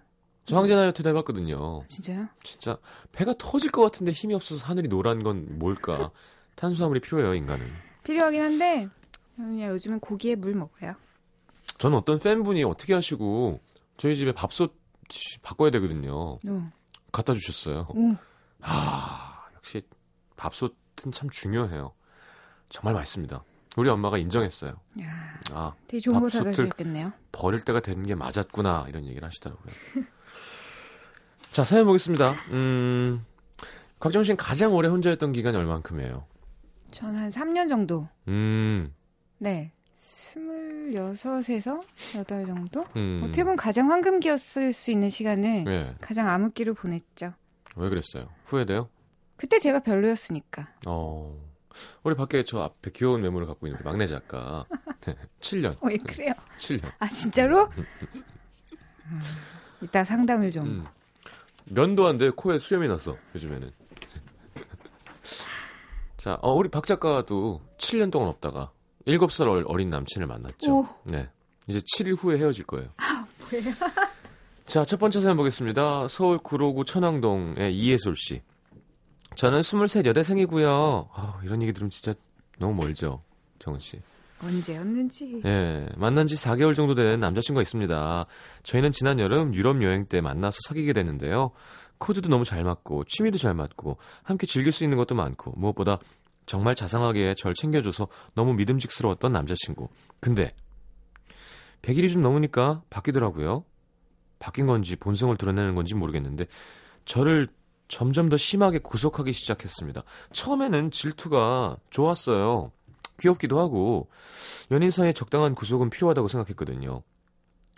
저 0.46 0.58
황제 0.58 0.75
다이어트도 0.75 1.08
해봤거든요. 1.10 1.84
진짜요? 1.88 2.27
진짜 2.43 2.79
배가 3.12 3.36
터질 3.38 3.70
것 3.70 3.84
같은데 3.84 4.12
힘이 4.12 4.34
없어서 4.34 4.65
하늘이 4.65 4.88
노란 4.88 5.22
건 5.22 5.60
뭘까? 5.60 6.10
탄수화물이 6.55 7.01
필요해요 7.01 7.36
인간은. 7.36 7.63
필요하긴 8.03 8.41
한데 8.41 8.89
그냥 9.36 9.70
요즘은 9.70 10.00
고기에 10.00 10.34
물 10.36 10.55
먹어요. 10.55 10.96
저는 11.77 11.98
어떤 12.00 12.17
팬분이 12.17 12.63
어떻게 12.63 12.96
하시고 12.96 13.60
저희 13.98 14.15
집에 14.15 14.32
밥솥 14.32 14.74
바꿔야 15.41 15.69
되거든요. 15.72 16.39
어. 16.48 16.72
갖다 17.12 17.33
주셨어요. 17.33 17.88
어. 17.89 18.17
아 18.62 19.45
역시 19.55 19.81
밥솥은 20.38 21.12
참 21.12 21.29
중요해요. 21.29 21.93
정말 22.69 22.93
맛있습니다. 22.95 23.43
우리 23.77 23.89
엄마가 23.89 24.17
인정했어요. 24.19 24.74
야, 25.01 25.39
아, 25.51 25.74
되게 25.88 26.00
좋은 26.00 26.19
거 26.19 26.29
사다 26.29 26.51
주셨겠네요. 26.53 27.12
버릴 27.31 27.62
때가 27.63 27.79
되는 27.79 28.03
게 28.05 28.13
맞았구나 28.15 28.86
이런 28.89 29.05
얘기를 29.05 29.25
하시더라고요. 29.27 29.74
자 31.51 31.63
사연 31.63 31.86
보겠습니다. 31.86 32.31
음, 32.51 33.25
곽정 34.00 34.24
씨는 34.24 34.38
가장 34.38 34.74
오래 34.74 34.88
혼자였던 34.89 35.33
기간이 35.33 35.55
얼만큼이에요? 35.57 36.25
전 36.91 37.15
한 37.15 37.29
3년 37.29 37.67
정도. 37.69 38.07
음. 38.27 38.93
네. 39.39 39.72
26에서 40.91 41.81
8 42.27 42.45
정도? 42.45 42.85
음. 42.95 43.21
어떻게 43.23 43.43
보면 43.43 43.55
가장 43.55 43.89
황금기였을 43.89 44.73
수 44.73 44.91
있는 44.91 45.09
시간을 45.09 45.63
네. 45.63 45.95
가장 46.01 46.27
암흑기로 46.29 46.73
보냈죠. 46.73 47.33
왜 47.75 47.89
그랬어요? 47.89 48.29
후회돼요? 48.45 48.89
그때 49.37 49.59
제가 49.59 49.79
별로였으니까. 49.79 50.69
어. 50.85 51.35
우리 52.03 52.15
밖에 52.15 52.43
저 52.43 52.59
앞에 52.61 52.91
귀여운 52.91 53.23
외모를 53.23 53.47
갖고 53.47 53.65
있는 53.67 53.79
막내 53.83 54.05
작가. 54.05 54.65
네, 55.01 55.15
7년. 55.39 55.75
어, 55.83 55.91
예, 55.91 55.97
그래요? 55.97 56.33
7년. 56.57 56.91
아, 56.99 57.09
진짜로? 57.09 57.61
아, 57.61 57.69
이따 59.81 60.03
상담을 60.03 60.51
좀. 60.51 60.65
음. 60.65 60.85
면도 61.65 62.05
안 62.05 62.17
돼. 62.17 62.29
코에 62.29 62.59
수염이 62.59 62.87
났어. 62.87 63.17
요즘에는. 63.33 63.71
자, 66.17 66.37
어, 66.41 66.53
우리 66.53 66.69
박 66.69 66.85
작가도 66.85 67.61
7년 67.77 68.11
동안 68.11 68.29
없다가 68.29 68.71
7살 69.07 69.63
어린 69.67 69.89
남친을 69.89 70.27
만났죠. 70.27 70.79
오. 70.79 70.88
네. 71.03 71.29
이제 71.67 71.79
7일 71.79 72.17
후에 72.17 72.38
헤어질 72.38 72.65
거예요. 72.65 72.89
아, 72.98 73.25
뭐예요? 73.39 73.74
자, 74.65 74.86
첫 74.86 75.00
번째 75.00 75.19
사연 75.19 75.38
보겠습니다. 75.38 76.07
서울 76.07 76.38
구로구 76.38 76.86
천왕동의 76.86 77.75
이예솔 77.75 78.15
씨. 78.15 78.41
저는 79.36 79.60
23 79.60 80.05
여대생이고요. 80.05 81.10
아, 81.13 81.39
이런 81.43 81.62
얘기 81.62 81.74
들으면 81.74 81.89
진짜 81.89 82.13
너무 82.60 82.74
멀죠. 82.75 83.24
정은 83.60 83.79
씨. 83.79 84.00
언제였는지. 84.41 85.41
예, 85.45 85.88
만난 85.95 86.27
지 86.27 86.36
4개월 86.36 86.75
정도 86.75 86.95
된 86.95 87.19
남자친구가 87.19 87.62
있습니다. 87.62 88.25
저희는 88.63 88.91
지난 88.91 89.19
여름 89.19 89.53
유럽 89.55 89.81
여행 89.81 90.05
때 90.05 90.22
만나서 90.22 90.60
사귀게 90.67 90.93
됐는데요. 90.93 91.51
코드도 91.98 92.29
너무 92.29 92.43
잘 92.43 92.63
맞고 92.63 93.05
취미도 93.05 93.38
잘 93.38 93.53
맞고 93.53 93.98
함께 94.24 94.45
즐길 94.45 94.72
수 94.74 94.83
있는 94.83 94.98
것도 94.98 95.15
많고 95.15 95.53
무엇보다 95.55 96.00
정말 96.45 96.75
자상하게 96.75 97.35
절 97.35 97.53
챙겨줘서 97.53 98.07
너무 98.35 98.53
믿음직스러웠던 98.53 99.31
남자친구. 99.31 99.89
근데 100.19 100.55
100일이 101.81 102.12
좀 102.12 102.21
넘으니까 102.21 102.83
바뀌더라고요. 102.89 103.65
바뀐 104.39 104.65
건지 104.65 104.95
본성을 104.95 105.35
드러내는 105.38 105.75
건지 105.75 105.95
모르겠는데 105.95 106.47
저를 107.05 107.47
점점 107.88 108.29
더 108.29 108.38
심하게 108.38 108.79
구속하기 108.79 109.31
시작했습니다. 109.31 110.03
처음에는 110.31 110.91
질투가 110.91 111.77
좋았어요. 111.89 112.71
귀엽기도 113.19 113.59
하고 113.59 114.09
연인 114.71 114.89
사이에 114.89 115.13
적당한 115.13 115.55
구속은 115.55 115.89
필요하다고 115.89 116.27
생각했거든요. 116.27 117.03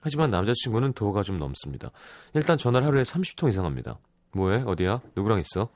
하지만 0.01 0.29
남자친구는 0.29 0.93
도가 0.93 1.23
좀 1.23 1.37
넘습니다. 1.37 1.91
일단 2.33 2.57
전화를 2.57 2.85
하루에 2.87 3.03
30통 3.03 3.49
이상 3.49 3.65
합니다. 3.65 3.99
뭐해? 4.31 4.63
어디야? 4.65 5.01
누구랑 5.15 5.39
있어? 5.39 5.69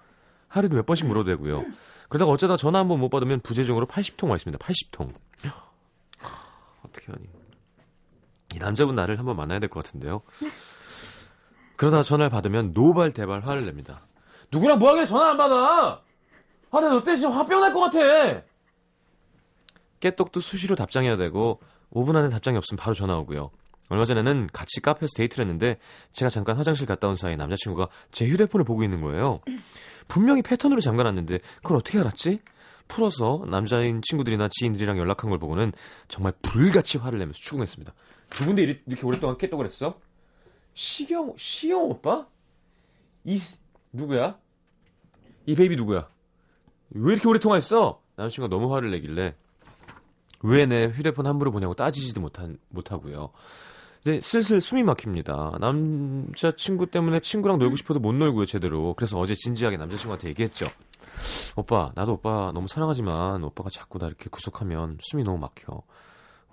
하루에 0.47 0.69
몇 0.69 0.85
번씩 0.85 1.07
물어도 1.07 1.29
되고요. 1.31 1.65
그러다가 2.09 2.31
어쩌다 2.31 2.57
전화 2.57 2.79
한 2.79 2.87
번 2.87 2.99
못 2.99 3.09
받으면 3.09 3.39
부재중으로 3.41 3.85
80통 3.85 4.29
와 4.29 4.35
있습니다. 4.35 4.63
80통. 4.65 5.13
어떻게 6.83 7.11
하니? 7.11 7.25
이 8.55 8.57
남자분 8.59 8.95
나를 8.95 9.19
한번 9.19 9.35
만나야 9.35 9.59
될 9.59 9.69
것 9.69 9.83
같은데요. 9.83 10.21
그러다 11.75 12.01
전화를 12.01 12.29
받으면 12.31 12.71
노발대발 12.73 13.41
화를 13.45 13.65
냅니다. 13.65 14.01
누구랑 14.51 14.79
뭐하길래 14.79 15.05
전화 15.05 15.29
안 15.31 15.37
받아? 15.37 16.01
아, 16.71 16.79
나 16.81 16.89
너 16.89 17.03
때문에 17.03 17.17
지금 17.17 17.33
화병 17.33 17.61
날 17.61 17.73
것 17.73 17.91
같아! 17.91 18.41
깨똑도 19.99 20.39
수시로 20.39 20.75
답장해야 20.75 21.17
되고 21.17 21.59
5분 21.93 22.15
안에 22.15 22.29
답장이 22.29 22.57
없으면 22.57 22.77
바로 22.77 22.93
전화 22.95 23.17
오고요. 23.19 23.51
얼마 23.89 24.05
전에는 24.05 24.47
같이 24.53 24.81
카페에서 24.81 25.13
데이트를 25.17 25.45
했는데 25.45 25.77
제가 26.13 26.29
잠깐 26.29 26.55
화장실 26.57 26.85
갔다 26.85 27.07
온 27.07 27.15
사이 27.15 27.35
남자친구가 27.35 27.89
제 28.11 28.25
휴대폰을 28.27 28.63
보고 28.63 28.83
있는 28.83 29.01
거예요. 29.01 29.41
분명히 30.07 30.41
패턴으로 30.41 30.79
잠가놨는데 30.81 31.39
그걸 31.57 31.77
어떻게 31.77 31.99
알았지? 31.99 32.39
풀어서 32.87 33.43
남자인 33.47 34.01
친구들이나 34.01 34.47
지인들이랑 34.51 34.97
연락한 34.97 35.29
걸 35.29 35.37
보고는 35.39 35.71
정말 36.07 36.33
불같이 36.41 36.97
화를 36.97 37.19
내면서 37.19 37.37
추궁했습니다. 37.39 37.93
누군데 38.39 38.81
이렇게 38.87 39.05
오랫동안 39.05 39.37
깨똑을 39.37 39.65
했어? 39.65 39.99
시경, 40.73 41.33
시경 41.37 41.83
오빠? 41.83 42.27
이, 43.25 43.37
누구야? 43.91 44.37
이 45.45 45.55
baby 45.55 45.75
누구야? 45.75 46.07
왜 46.91 47.13
이렇게 47.13 47.27
오래 47.27 47.39
통화했어? 47.39 48.01
남자친구가 48.15 48.55
너무 48.55 48.73
화를 48.73 48.91
내길래 48.91 49.35
왜 50.41 50.65
내 50.65 50.85
휴대폰 50.87 51.27
함부로 51.27 51.51
보냐고 51.51 51.73
따지지도 51.73 52.21
못한, 52.21 52.57
못하고요. 52.69 53.31
근데 54.03 54.21
슬슬 54.21 54.61
숨이 54.61 54.83
막힙니다. 54.83 55.57
남자친구 55.59 56.87
때문에 56.87 57.19
친구랑 57.19 57.59
놀고 57.59 57.75
싶어도 57.75 57.99
못 57.99 58.13
놀고요, 58.13 58.45
제대로. 58.45 58.93
그래서 58.93 59.19
어제 59.19 59.35
진지하게 59.35 59.77
남자친구한테 59.77 60.29
얘기했죠. 60.29 60.67
오빠, 61.55 61.91
나도 61.95 62.13
오빠 62.13 62.51
너무 62.53 62.67
사랑하지만 62.67 63.43
오빠가 63.43 63.69
자꾸 63.69 63.99
나 63.99 64.07
이렇게 64.07 64.29
구속하면 64.29 64.97
숨이 65.01 65.23
너무 65.23 65.37
막혀. 65.37 65.81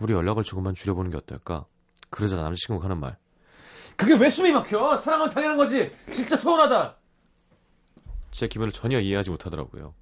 우리 0.00 0.12
연락을 0.12 0.42
조금만 0.42 0.74
줄여보는 0.74 1.10
게 1.10 1.16
어떨까? 1.16 1.66
그러자 2.10 2.36
남자친구가 2.36 2.84
하는 2.84 2.98
말. 2.98 3.16
그게 3.96 4.14
왜 4.14 4.28
숨이 4.28 4.52
막혀? 4.52 4.96
사랑은 4.96 5.30
당연한 5.30 5.56
거지. 5.56 5.92
진짜 6.12 6.36
서운하다. 6.36 6.96
제 8.32 8.48
기분을 8.48 8.72
전혀 8.72 9.00
이해하지 9.00 9.30
못하더라고요. 9.30 9.94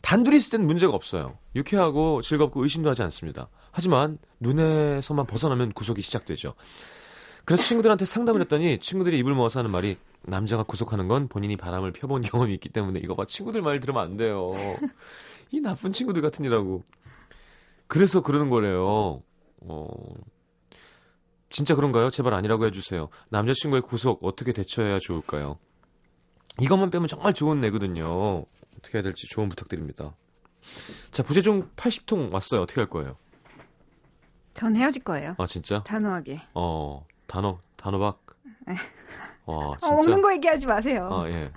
단둘이 0.00 0.36
있을 0.36 0.58
땐 0.58 0.66
문제가 0.66 0.94
없어요. 0.94 1.36
유쾌하고 1.56 2.22
즐겁고 2.22 2.62
의심도 2.62 2.88
하지 2.88 3.02
않습니다. 3.02 3.48
하지만 3.76 4.16
눈에서만 4.40 5.26
벗어나면 5.26 5.72
구속이 5.72 6.00
시작되죠. 6.00 6.54
그래서 7.44 7.62
친구들한테 7.62 8.06
상담을 8.06 8.40
했더니 8.40 8.78
친구들이 8.78 9.18
입을 9.18 9.34
모아서 9.34 9.58
하는 9.58 9.70
말이 9.70 9.98
남자가 10.22 10.62
구속하는 10.62 11.08
건 11.08 11.28
본인이 11.28 11.58
바람을 11.58 11.92
펴본 11.92 12.22
경험이 12.22 12.54
있기 12.54 12.70
때문에 12.70 13.00
이거 13.04 13.14
봐 13.14 13.26
친구들 13.26 13.60
말 13.60 13.78
들으면 13.80 14.02
안 14.02 14.16
돼요. 14.16 14.54
이 15.50 15.60
나쁜 15.60 15.92
친구들 15.92 16.22
같으니라고. 16.22 16.84
그래서 17.86 18.22
그러는 18.22 18.48
거래요. 18.48 19.22
어, 19.60 19.88
진짜 21.50 21.74
그런가요? 21.74 22.08
제발 22.08 22.32
아니라고 22.32 22.64
해주세요. 22.64 23.10
남자친구의 23.28 23.82
구속 23.82 24.24
어떻게 24.24 24.54
대처해야 24.54 25.00
좋을까요? 25.00 25.58
이것만 26.62 26.88
빼면 26.88 27.08
정말 27.08 27.34
좋은 27.34 27.62
애거든요. 27.62 28.46
어떻게 28.78 28.96
해야 28.96 29.02
될지 29.02 29.26
조언 29.28 29.50
부탁드립니다. 29.50 30.16
자, 31.10 31.22
부재중 31.22 31.68
80통 31.76 32.32
왔어요. 32.32 32.62
어떻게 32.62 32.80
할 32.80 32.88
거예요? 32.88 33.18
전 34.56 34.74
헤어질 34.74 35.02
거예요. 35.02 35.34
아, 35.36 35.46
진짜? 35.46 35.82
단호하게. 35.82 36.40
어, 36.54 37.04
단호, 37.26 37.58
단호박? 37.76 38.24
네. 38.66 38.74
와, 39.44 39.76
진짜? 39.78 39.94
어, 39.94 39.96
먹는 39.96 40.22
거 40.22 40.32
얘기하지 40.32 40.66
마세요. 40.66 41.10
아, 41.12 41.28
예. 41.28 41.52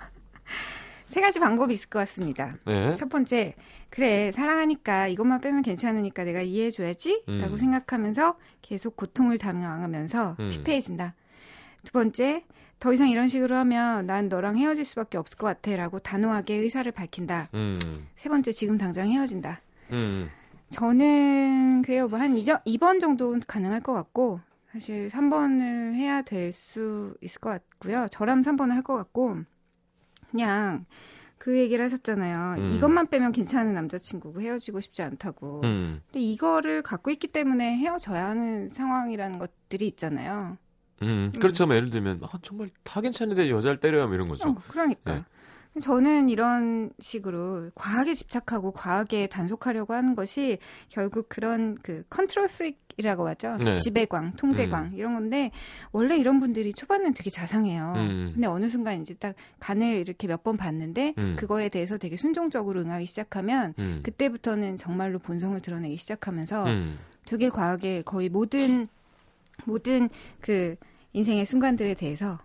세 1.08 1.22
가지 1.22 1.40
방법이 1.40 1.72
있을 1.72 1.88
것 1.88 1.98
같습니다. 2.00 2.56
네. 2.66 2.94
첫 2.96 3.08
번째, 3.08 3.54
그래, 3.88 4.30
사랑하니까 4.32 5.08
이것만 5.08 5.40
빼면 5.40 5.62
괜찮으니까 5.62 6.24
내가 6.24 6.42
이해해줘야지? 6.42 7.24
음. 7.26 7.40
라고 7.40 7.56
생각하면서 7.56 8.36
계속 8.60 8.96
고통을 8.96 9.38
당하면서 9.38 10.36
음. 10.38 10.50
피폐해진다. 10.50 11.14
두 11.84 11.92
번째, 11.92 12.44
더 12.80 12.92
이상 12.92 13.08
이런 13.08 13.28
식으로 13.28 13.56
하면 13.56 14.06
난 14.06 14.28
너랑 14.28 14.58
헤어질 14.58 14.84
수밖에 14.84 15.16
없을 15.16 15.38
것 15.38 15.46
같아. 15.46 15.74
라고 15.74 16.00
단호하게 16.00 16.54
의사를 16.56 16.92
밝힌다. 16.92 17.48
음. 17.54 17.78
세 18.14 18.28
번째, 18.28 18.52
지금 18.52 18.76
당장 18.76 19.08
헤어진다. 19.10 19.62
음. 19.92 20.30
저는 20.70 21.82
그래요. 21.82 22.08
뭐 22.08 22.18
한 22.18 22.34
2번 22.34 23.00
정도 23.00 23.36
가능할 23.46 23.80
것 23.82 23.92
같고, 23.92 24.40
사실 24.72 25.08
3번을 25.08 25.94
해야 25.94 26.22
될 26.22 26.52
수 26.52 27.14
있을 27.20 27.40
것 27.40 27.50
같고요. 27.50 28.06
저라면 28.10 28.44
3번을 28.44 28.70
할 28.70 28.82
것 28.82 28.94
같고, 28.96 29.38
그냥 30.30 30.86
그 31.38 31.58
얘기를 31.58 31.84
하셨잖아요. 31.84 32.60
음. 32.62 32.72
이것만 32.76 33.08
빼면 33.08 33.32
괜찮은 33.32 33.74
남자친구고 33.74 34.40
헤어지고 34.42 34.80
싶지 34.80 35.02
않다고. 35.02 35.62
음. 35.64 36.00
근데 36.06 36.20
이거를 36.20 36.82
갖고 36.82 37.10
있기 37.10 37.28
때문에 37.28 37.76
헤어져야 37.78 38.28
하는 38.28 38.68
상황이라는 38.68 39.38
것들이 39.38 39.86
있잖아요. 39.88 40.56
음, 41.02 41.32
그렇죠. 41.40 41.64
음. 41.64 41.72
예를 41.72 41.90
들면, 41.90 42.20
아, 42.22 42.28
정말 42.42 42.70
다 42.84 43.00
괜찮은데 43.00 43.50
여자를 43.50 43.80
때려야 43.80 44.06
뭐 44.06 44.14
이런 44.14 44.28
거죠. 44.28 44.50
어, 44.50 44.56
그러니까. 44.68 45.14
네. 45.14 45.24
저는 45.80 46.28
이런 46.28 46.90
식으로 46.98 47.70
과하게 47.76 48.14
집착하고 48.14 48.72
과하게 48.72 49.28
단속하려고 49.28 49.94
하는 49.94 50.16
것이 50.16 50.58
결국 50.88 51.28
그런 51.28 51.76
그 51.76 52.02
컨트롤 52.10 52.48
프릭이라고 52.48 53.28
하죠. 53.28 53.56
네. 53.64 53.76
지배광, 53.76 54.32
통제광 54.36 54.86
음. 54.86 54.92
이런 54.94 55.14
건데 55.14 55.52
원래 55.92 56.16
이런 56.16 56.40
분들이 56.40 56.72
초반은 56.72 57.14
되게 57.14 57.30
자상해요. 57.30 57.94
음. 57.96 58.30
근데 58.34 58.48
어느 58.48 58.68
순간 58.68 59.00
이제 59.00 59.14
딱 59.14 59.36
간을 59.60 59.98
이렇게 59.98 60.26
몇 60.26 60.42
번 60.42 60.56
봤는데 60.56 61.14
음. 61.18 61.36
그거에 61.38 61.68
대해서 61.68 61.98
되게 61.98 62.16
순종적으로 62.16 62.80
응하기 62.80 63.06
시작하면 63.06 63.74
음. 63.78 64.00
그때부터는 64.02 64.76
정말로 64.76 65.18
본성을 65.18 65.60
드러내기 65.60 65.98
시작하면서 65.98 66.64
음. 66.64 66.98
되게 67.26 67.48
과하게 67.48 68.02
거의 68.02 68.28
모든 68.28 68.88
모든 69.66 70.08
그 70.40 70.74
인생의 71.12 71.44
순간들에 71.44 71.94
대해서 71.94 72.38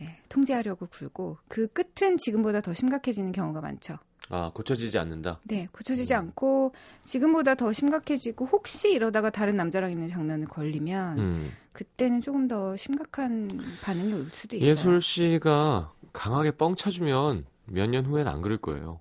네, 0.00 0.20
통제하려고 0.28 0.86
굴고 0.86 1.38
그 1.48 1.68
끝은 1.68 2.16
지금보다 2.18 2.60
더 2.60 2.74
심각해지는 2.74 3.32
경우가 3.32 3.60
많죠. 3.60 3.98
아, 4.28 4.50
고쳐지지 4.52 4.98
않는다? 4.98 5.40
네, 5.44 5.68
고쳐지지 5.72 6.12
음. 6.14 6.18
않고 6.18 6.72
지금보다 7.04 7.54
더 7.54 7.72
심각해지고 7.72 8.46
혹시 8.46 8.90
이러다가 8.92 9.30
다른 9.30 9.56
남자랑 9.56 9.90
있는 9.92 10.08
장면을 10.08 10.46
걸리면 10.48 11.18
음. 11.18 11.50
그때는 11.72 12.20
조금 12.20 12.48
더 12.48 12.76
심각한 12.76 13.48
반응이 13.82 14.12
올 14.12 14.28
수도 14.30 14.56
있어요. 14.56 14.68
예솔 14.70 15.00
씨가 15.00 15.92
강하게 16.12 16.50
뻥 16.52 16.74
차주면 16.76 17.46
몇 17.66 17.88
년 17.88 18.04
후엔 18.06 18.26
안 18.26 18.40
그럴 18.42 18.58
거예요. 18.58 19.00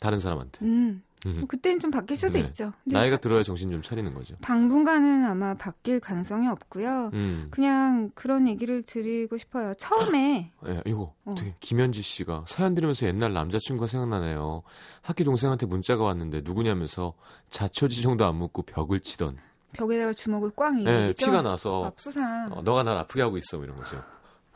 다른 0.00 0.18
사람한테. 0.18 0.64
음. 0.64 1.02
음. 1.26 1.46
그때는 1.46 1.78
좀 1.80 1.90
바뀔 1.90 2.16
수도 2.16 2.32
네. 2.32 2.40
있죠. 2.40 2.72
나이가 2.84 3.16
들어야 3.16 3.42
정신 3.42 3.70
좀 3.70 3.82
차리는 3.82 4.12
거죠. 4.14 4.36
당분간은 4.40 5.24
아마 5.24 5.54
바뀔 5.54 6.00
가능성이 6.00 6.48
없고요. 6.48 7.10
음. 7.12 7.48
그냥 7.50 8.10
그런 8.14 8.48
얘기를 8.48 8.82
드리고 8.82 9.36
싶어요. 9.36 9.74
처음에 9.74 10.52
예, 10.66 10.82
이거 10.86 11.14
어. 11.24 11.34
되게 11.38 11.54
김현지 11.60 12.02
씨가 12.02 12.44
사연 12.48 12.74
들으면서 12.74 13.06
옛날 13.06 13.32
남자친구가 13.32 13.86
생각나네요. 13.86 14.62
학기 15.02 15.24
동생한테 15.24 15.66
문자가 15.66 16.04
왔는데 16.04 16.40
누구냐면서 16.44 17.14
자초지 17.50 18.02
정도 18.02 18.24
안 18.26 18.36
묻고 18.36 18.62
벽을 18.62 19.00
치던. 19.00 19.38
벽에다가 19.74 20.12
주먹을 20.12 20.50
꽝 20.54 20.78
이거 20.80 20.90
네, 20.90 21.12
피가 21.14 21.42
나서 21.42 21.86
압수사. 21.86 22.48
어, 22.50 22.62
너가 22.62 22.82
날 22.82 22.96
아프게 22.98 23.22
하고 23.22 23.38
있어 23.38 23.56
뭐 23.56 23.64
이런 23.64 23.76
거죠. 23.76 24.02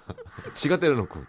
지가 0.54 0.78
때려놓고 0.78 1.20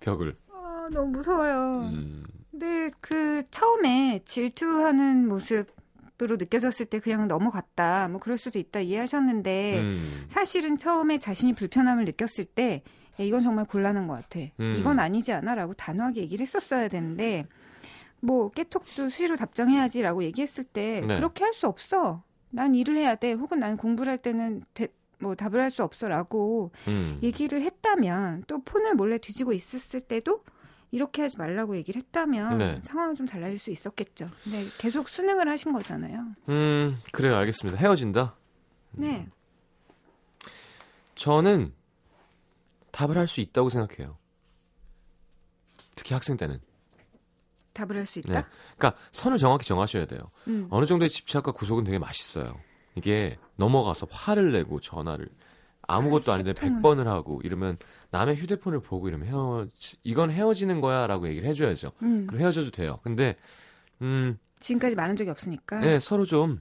벽을. 0.00 0.36
아 0.52 0.88
너무 0.92 1.10
무서워요. 1.12 1.88
음. 1.92 2.24
근데 2.54 2.88
그 3.00 3.42
처음에 3.50 4.20
질투하는 4.24 5.26
모습 5.28 5.74
으로 6.22 6.36
느껴졌을 6.36 6.86
때 6.86 7.00
그냥 7.00 7.26
넘어갔다. 7.26 8.06
뭐 8.06 8.20
그럴 8.20 8.38
수도 8.38 8.60
있다 8.60 8.78
이해하셨는데 8.78 9.80
음. 9.80 10.26
사실은 10.28 10.78
처음에 10.78 11.18
자신이 11.18 11.54
불편함을 11.54 12.04
느꼈을 12.04 12.44
때 12.44 12.84
야, 13.18 13.24
이건 13.24 13.42
정말 13.42 13.64
곤란한 13.64 14.06
것 14.06 14.14
같아. 14.14 14.38
음. 14.60 14.76
이건 14.78 15.00
아니지 15.00 15.32
않아라고 15.32 15.74
단호하게 15.74 16.20
얘기를 16.20 16.42
했었어야 16.42 16.86
되는데 16.86 17.46
뭐 18.20 18.48
깨톡도 18.50 19.10
수시로 19.10 19.34
답장해야지라고 19.34 20.22
얘기했을 20.22 20.62
때 20.62 21.00
네. 21.04 21.16
그렇게 21.16 21.42
할 21.42 21.52
수 21.52 21.66
없어. 21.66 22.22
난 22.50 22.76
일을 22.76 22.96
해야 22.96 23.16
돼. 23.16 23.32
혹은 23.32 23.58
나는 23.58 23.76
공부를 23.76 24.12
할 24.12 24.18
때는 24.18 24.62
대, 24.72 24.86
뭐 25.18 25.34
답을 25.34 25.60
할 25.60 25.72
수 25.72 25.82
없어라고 25.82 26.70
음. 26.86 27.18
얘기를 27.24 27.60
했다면 27.60 28.44
또 28.46 28.62
폰을 28.62 28.94
몰래 28.94 29.18
뒤지고 29.18 29.52
있었을 29.52 30.00
때도 30.00 30.44
이렇게 30.94 31.22
하지 31.22 31.36
말라고 31.38 31.74
얘기를 31.76 32.00
했다면 32.00 32.58
네. 32.58 32.80
상황은 32.84 33.16
좀 33.16 33.26
달라질 33.26 33.58
수 33.58 33.70
있었겠죠. 33.72 34.30
근데 34.44 34.64
계속 34.78 35.08
수능을 35.08 35.48
하신 35.48 35.72
거잖아요. 35.72 36.24
음, 36.48 37.00
그래요. 37.12 37.34
알겠습니다. 37.36 37.78
헤어진다? 37.80 38.36
네. 38.92 39.26
저는 41.16 41.72
답을 42.92 43.16
할 43.18 43.26
수 43.26 43.40
있다고 43.40 43.70
생각해요. 43.70 44.16
특히 45.96 46.14
학생 46.14 46.36
때는. 46.36 46.60
답을 47.72 47.96
할 47.96 48.06
수 48.06 48.20
있다? 48.20 48.32
네. 48.42 48.46
그러니까 48.76 49.00
선을 49.10 49.38
정확히 49.38 49.66
정하셔야 49.66 50.06
돼요. 50.06 50.30
음. 50.46 50.68
어느 50.70 50.86
정도의 50.86 51.08
집착과 51.10 51.50
구속은 51.52 51.82
되게 51.82 51.98
맛있어요. 51.98 52.60
이게 52.94 53.36
넘어가서 53.56 54.06
화를 54.10 54.52
내고 54.52 54.78
전화를 54.78 55.28
아무것도 55.88 56.32
아닌데 56.32 56.52
100번을 56.52 57.04
하고 57.06 57.40
이러면 57.42 57.78
남의 58.14 58.36
휴대폰을 58.36 58.78
보고 58.78 59.08
이러면 59.08 59.26
헤어 59.26 59.66
이건 60.04 60.30
헤어지는 60.30 60.80
거야라고 60.80 61.26
얘기를 61.26 61.48
해줘야죠. 61.48 61.90
음. 62.02 62.28
그럼 62.28 62.40
헤어져도 62.40 62.70
돼요. 62.70 63.00
근데 63.02 63.36
음 64.02 64.38
지금까지 64.60 64.94
많은 64.94 65.16
적이 65.16 65.30
없으니까. 65.30 65.80
네, 65.80 65.98
서로 65.98 66.24
좀 66.24 66.60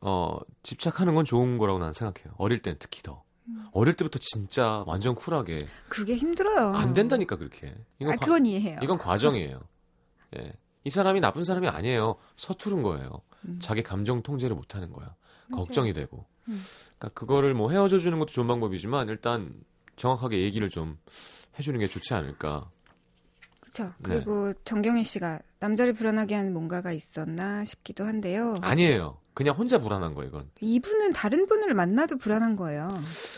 어, 0.00 0.36
집착하는 0.64 1.14
건 1.14 1.24
좋은 1.24 1.56
거라고 1.56 1.78
나는 1.78 1.92
생각해요. 1.92 2.34
어릴 2.36 2.58
땐 2.58 2.74
특히 2.80 3.00
더. 3.00 3.22
음. 3.46 3.64
어릴 3.72 3.94
때부터 3.94 4.18
진짜 4.18 4.82
완전 4.88 5.14
쿨하게. 5.14 5.60
그게 5.88 6.16
힘들어요. 6.16 6.74
안 6.74 6.92
된다니까 6.92 7.36
그렇게. 7.36 7.72
이건 8.00 8.14
아, 8.14 8.16
그건 8.16 8.44
이해해요. 8.44 8.80
이건 8.82 8.98
과정이에요. 8.98 9.60
예. 10.36 10.52
이 10.82 10.90
사람이 10.90 11.20
나쁜 11.20 11.44
사람이 11.44 11.68
아니에요. 11.68 12.16
서투른 12.34 12.82
거예요. 12.82 13.20
음. 13.46 13.60
자기 13.62 13.84
감정 13.84 14.20
통제를 14.22 14.56
못 14.56 14.74
하는 14.74 14.90
거야. 14.92 15.14
맞아요. 15.46 15.62
걱정이 15.62 15.92
되고. 15.92 16.26
음. 16.48 16.60
그러니까 16.98 17.20
그거를 17.20 17.54
뭐 17.54 17.70
헤어져 17.70 17.98
주는 17.98 18.18
것도 18.18 18.32
좋은 18.32 18.48
방법이지만 18.48 19.08
일단 19.08 19.54
정확하게 19.96 20.40
얘기를 20.42 20.68
좀 20.68 20.98
해주는 21.58 21.78
게 21.80 21.86
좋지 21.86 22.14
않을까. 22.14 22.68
그렇죠. 23.60 23.92
그리고 24.02 24.48
네. 24.52 24.54
정경희 24.64 25.02
씨가 25.04 25.40
남자를 25.60 25.92
불안하게 25.94 26.34
하는 26.34 26.52
뭔가가 26.52 26.92
있었나 26.92 27.64
싶기도 27.64 28.04
한데요. 28.04 28.56
아니에요. 28.62 29.18
그냥 29.34 29.56
혼자 29.56 29.78
불안한 29.78 30.14
거예요, 30.14 30.28
이건. 30.28 30.50
이분은 30.60 31.12
다른 31.12 31.46
분을 31.46 31.74
만나도 31.74 32.18
불안한 32.18 32.54
거예요. 32.54 32.88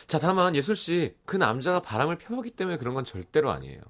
자, 0.07 0.19
다만 0.19 0.55
예술 0.55 0.77
씨, 0.77 1.15
그 1.25 1.37
남자가 1.39 1.81
바람을 1.81 2.19
펴왔기 2.19 2.51
때문에 2.51 2.77
그런 2.77 2.93
건 2.93 3.05
절대로 3.05 3.51
아니에요. 3.51 3.81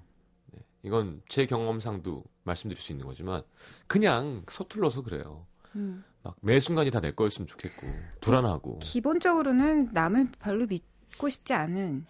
네. 0.52 0.60
이건 0.84 1.20
제 1.28 1.46
경험상도 1.46 2.22
말씀드릴 2.44 2.80
수 2.80 2.92
있는 2.92 3.06
거지만 3.06 3.42
그냥 3.88 4.44
서툴러서 4.48 5.02
그래요. 5.02 5.46
음. 5.74 6.04
막매 6.22 6.60
순간이 6.60 6.90
다 6.92 7.00
내 7.00 7.10
거였으면 7.10 7.48
좋겠고 7.48 7.88
불안하고. 8.20 8.78
기본적으로는 8.78 9.90
남을 9.92 10.28
별로 10.38 10.66
믿고 10.66 11.28
싶지 11.28 11.54
않은 11.54 12.06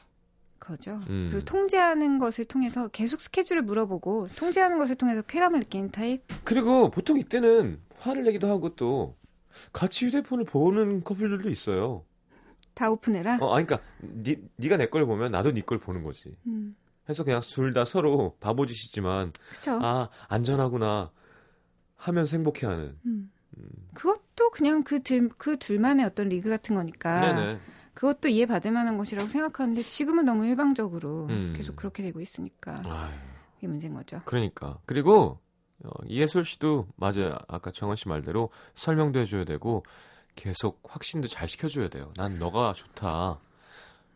거죠. 0.67 0.99
음. 1.09 1.29
그리고 1.31 1.45
통제하는 1.45 2.19
것을 2.19 2.45
통해서 2.45 2.89
계속 2.89 3.21
스케줄을 3.21 3.63
물어보고 3.63 4.29
통제하는 4.37 4.79
것을 4.79 4.97
통해서 4.97 5.23
쾌감을 5.23 5.61
느끼는 5.61 5.91
타입. 5.91 6.23
그리고 6.45 6.91
보통 6.91 7.19
이때는 7.19 7.79
화를 7.99 8.25
내기도 8.25 8.49
하고 8.51 8.75
또 8.77 9.17
같이 9.73 10.07
휴대폰을 10.07 10.45
보는 10.45 11.05
커플들도 11.05 11.49
있어요. 11.49 12.05
다 12.75 12.91
오픈해라. 12.91 13.39
어, 13.41 13.55
아니, 13.55 13.67
그러니까 13.67 13.89
니, 14.03 14.37
네가 14.57 14.77
내 14.77 14.87
걸 14.91 15.07
보면 15.07 15.33
나도 15.33 15.53
네 15.53 15.63
걸 15.63 15.79
보는 15.79 16.03
거지. 16.03 16.37
음. 16.47 16.77
해서 17.09 17.23
그냥 17.25 17.41
둘 17.41 17.73
다 17.73 17.85
서로 17.85 18.37
바보짓이지만 18.41 19.31
그쵸? 19.55 19.79
아 19.83 20.09
안전하구나 20.29 21.11
하면서 21.97 22.37
행복해하는. 22.37 22.97
음. 23.07 23.31
음. 23.57 23.69
그것도 23.95 24.51
그냥 24.51 24.83
그둘그 24.83 25.37
그 25.39 25.57
둘만의 25.57 26.05
어떤 26.05 26.29
리그 26.29 26.51
같은 26.51 26.75
거니까. 26.75 27.21
네네. 27.33 27.59
그것도 27.97 28.29
이해받을 28.29 28.73
만한 28.73 28.99
것이라고 28.99 29.29
생각하는데 29.29 29.83
지금은 29.83 30.27
너무 30.27 30.45
일방적으로 30.45 31.27
음. 31.29 31.55
계속 31.57 31.77
그렇게 31.77 32.03
되고 32.03 32.21
있으니까 32.21 32.77
아유. 32.85 33.15
그게 33.55 33.69
문제인 33.69 33.95
거죠. 33.95 34.21
그러니까 34.27 34.79
그리고 34.85 35.41
어, 35.83 35.89
이해솔 36.07 36.45
씨도 36.45 36.89
맞아요. 36.97 37.39
아까 37.49 37.71
정원 37.71 37.97
씨 37.97 38.07
말대로 38.09 38.51
설명도 38.75 39.19
해줘야 39.21 39.45
되고 39.45 39.83
계속 40.35 40.83
확신도 40.85 41.29
잘 41.29 41.49
시켜줘야 41.49 41.89
돼요. 41.89 42.13
난 42.17 42.39
너가 42.39 42.75
좋다. 42.75 43.41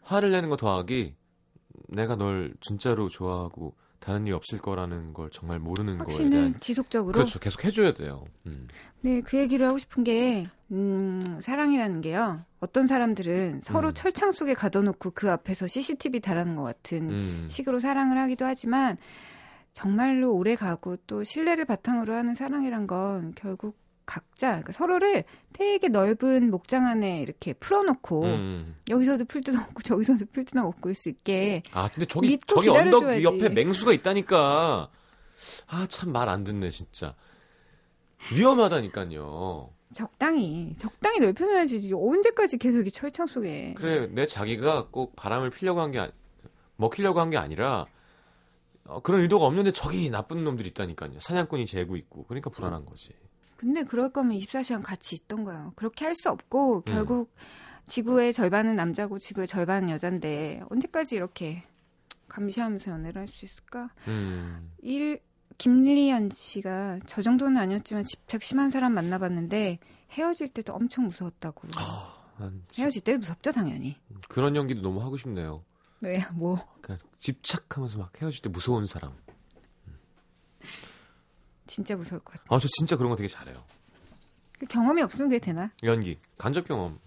화를 0.02 0.30
내는 0.30 0.50
거 0.50 0.56
더하기 0.58 1.14
내가 1.88 2.16
널 2.16 2.54
진짜로 2.60 3.08
좋아하고 3.08 3.74
다른 4.00 4.26
일 4.26 4.32
없을 4.32 4.58
거라는 4.58 5.12
걸 5.12 5.30
정말 5.30 5.58
모르는 5.58 5.98
거에 5.98 6.30
대한 6.30 6.58
지속적으로 6.58 7.12
그렇죠 7.12 7.38
계속 7.38 7.64
해줘야 7.64 7.92
돼요. 7.92 8.24
음. 8.46 8.66
네, 9.02 9.20
그 9.20 9.38
얘기를 9.38 9.66
하고 9.66 9.78
싶은 9.78 10.04
게 10.04 10.48
음, 10.72 11.20
사랑이라는 11.42 12.00
게요. 12.00 12.40
어떤 12.60 12.86
사람들은 12.86 13.60
서로 13.62 13.88
음. 13.88 13.94
철창 13.94 14.32
속에 14.32 14.54
가둬놓고 14.54 15.12
그 15.12 15.30
앞에서 15.30 15.66
CCTV 15.66 16.20
달하는 16.20 16.56
것 16.56 16.62
같은 16.62 17.10
음. 17.10 17.46
식으로 17.48 17.78
사랑을 17.78 18.18
하기도 18.18 18.46
하지만 18.46 18.96
정말로 19.72 20.34
오래 20.34 20.56
가고 20.56 20.96
또 21.06 21.22
신뢰를 21.22 21.64
바탕으로 21.64 22.14
하는 22.14 22.34
사랑이란 22.34 22.86
건 22.86 23.32
결국 23.36 23.79
각자 24.10 24.48
그러니까 24.48 24.72
서로를 24.72 25.22
되게 25.52 25.86
넓은 25.88 26.50
목장 26.50 26.84
안에 26.86 27.20
이렇게 27.22 27.52
풀어놓고 27.52 28.24
음. 28.24 28.74
여기서도 28.88 29.24
풀 29.26 29.40
뜯어 29.42 29.58
먹고 29.58 29.82
저기서도 29.86 30.26
풀 30.32 30.44
뜯어 30.44 30.62
먹고 30.64 30.92
수 30.94 31.08
있게 31.08 31.62
아 31.70 31.88
근데 31.88 32.06
저기 32.06 32.38
저기 32.44 32.70
언덕 32.70 33.22
옆에 33.22 33.48
맹수가 33.48 33.92
있다니까. 33.92 34.90
아 35.68 35.86
참 35.86 36.10
말 36.12 36.28
안 36.28 36.42
듣네 36.44 36.70
진짜. 36.70 37.14
위험하다니까요. 38.34 39.70
적당히 39.94 40.74
적당히 40.76 41.20
넓혀놔야지. 41.20 41.92
언제까지 41.94 42.58
계속 42.58 42.86
이 42.86 42.90
철창 42.90 43.26
속에. 43.26 43.74
그래 43.76 44.08
내 44.10 44.26
자기가 44.26 44.88
꼭 44.90 45.14
바람을 45.16 45.50
피려고 45.50 45.80
한게 45.80 46.10
먹히려고 46.76 47.20
한 47.20 47.30
게 47.30 47.36
아니라 47.36 47.86
어, 48.84 49.00
그런 49.00 49.20
의도가 49.20 49.46
없는데 49.46 49.70
저기 49.72 50.10
나쁜 50.10 50.42
놈들이 50.44 50.68
있다니까요. 50.70 51.20
사냥꾼이 51.20 51.66
재고 51.66 51.96
있고. 51.96 52.24
그러니까 52.24 52.50
불안한 52.50 52.84
거지 52.86 53.10
근데 53.56 53.82
그럴 53.84 54.10
거면 54.10 54.36
24시간 54.38 54.82
같이 54.82 55.16
있던 55.16 55.44
거예요. 55.44 55.72
그렇게 55.76 56.04
할 56.04 56.14
수 56.14 56.28
없고 56.30 56.78
음. 56.78 56.82
결국 56.84 57.32
음. 57.36 57.44
지구의 57.86 58.32
절반은 58.32 58.76
남자고 58.76 59.18
지구의 59.18 59.46
절반은 59.46 59.90
여잔데 59.90 60.62
언제까지 60.70 61.16
이렇게 61.16 61.64
감시하면서 62.28 62.90
연애를 62.90 63.20
할 63.22 63.28
수 63.28 63.44
있을까? 63.44 63.90
음. 64.08 64.70
일 64.82 65.20
김리연 65.58 66.30
씨가 66.32 67.00
저 67.06 67.20
정도는 67.22 67.56
아니었지만 67.60 68.04
집착 68.04 68.42
심한 68.42 68.70
사람 68.70 68.94
만나봤는데 68.94 69.78
헤어질 70.12 70.48
때도 70.48 70.72
엄청 70.72 71.04
무서웠다고. 71.06 71.68
아, 71.76 72.16
헤어질 72.78 73.02
때 73.02 73.16
무섭죠 73.16 73.52
당연히. 73.52 73.96
그런 74.28 74.56
연기도 74.56 74.80
너무 74.80 75.02
하고 75.02 75.16
싶네요. 75.16 75.62
왜 76.00 76.20
뭐? 76.34 76.58
그러니까 76.80 77.06
집착하면서 77.18 77.98
막 77.98 78.12
헤어질 78.22 78.40
때 78.42 78.48
무서운 78.48 78.86
사람. 78.86 79.12
진짜 81.70 81.94
무서울 81.94 82.20
것 82.22 82.32
같아요. 82.32 82.56
아, 82.56 82.58
저 82.58 82.66
진짜 82.78 82.96
그런 82.96 83.10
거 83.10 83.16
되게 83.16 83.28
잘해요. 83.28 83.62
그 84.58 84.66
경험이 84.66 85.02
없으면 85.02 85.28
그게 85.28 85.38
되나? 85.38 85.70
연기, 85.84 86.18
간접 86.36 86.66
경험. 86.66 86.98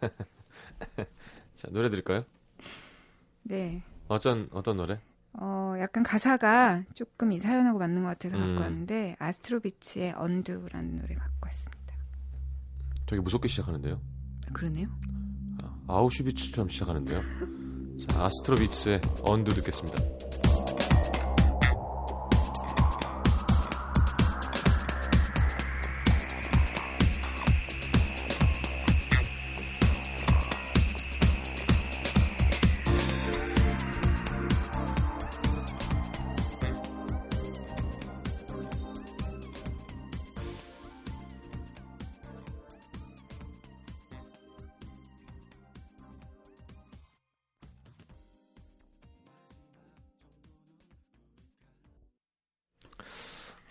자, 1.54 1.68
노래 1.70 1.90
들을까요? 1.90 2.24
네. 3.42 3.82
어떤, 4.08 4.48
어떤 4.52 4.78
노래? 4.78 4.98
어, 5.34 5.74
약간 5.78 6.02
가사가 6.02 6.84
조금 6.94 7.30
이 7.30 7.38
사연하고 7.38 7.78
맞는 7.78 8.02
것 8.02 8.08
같아서 8.08 8.36
음. 8.36 8.40
갖고 8.40 8.62
왔는데, 8.62 9.16
아스트로비치의 9.18 10.14
언두라는 10.16 10.96
노래 10.96 11.14
갖고 11.14 11.46
왔습니다. 11.46 11.94
되게 13.04 13.20
무섭게 13.20 13.48
시작하는데요? 13.48 14.00
그러네요. 14.54 14.88
아, 15.62 15.78
아우슈비츠처럼 15.88 16.70
시작하는데요? 16.70 17.20
자, 18.08 18.24
아스트로비치의 18.24 19.02
언두 19.22 19.52
듣겠습니다. 19.54 20.02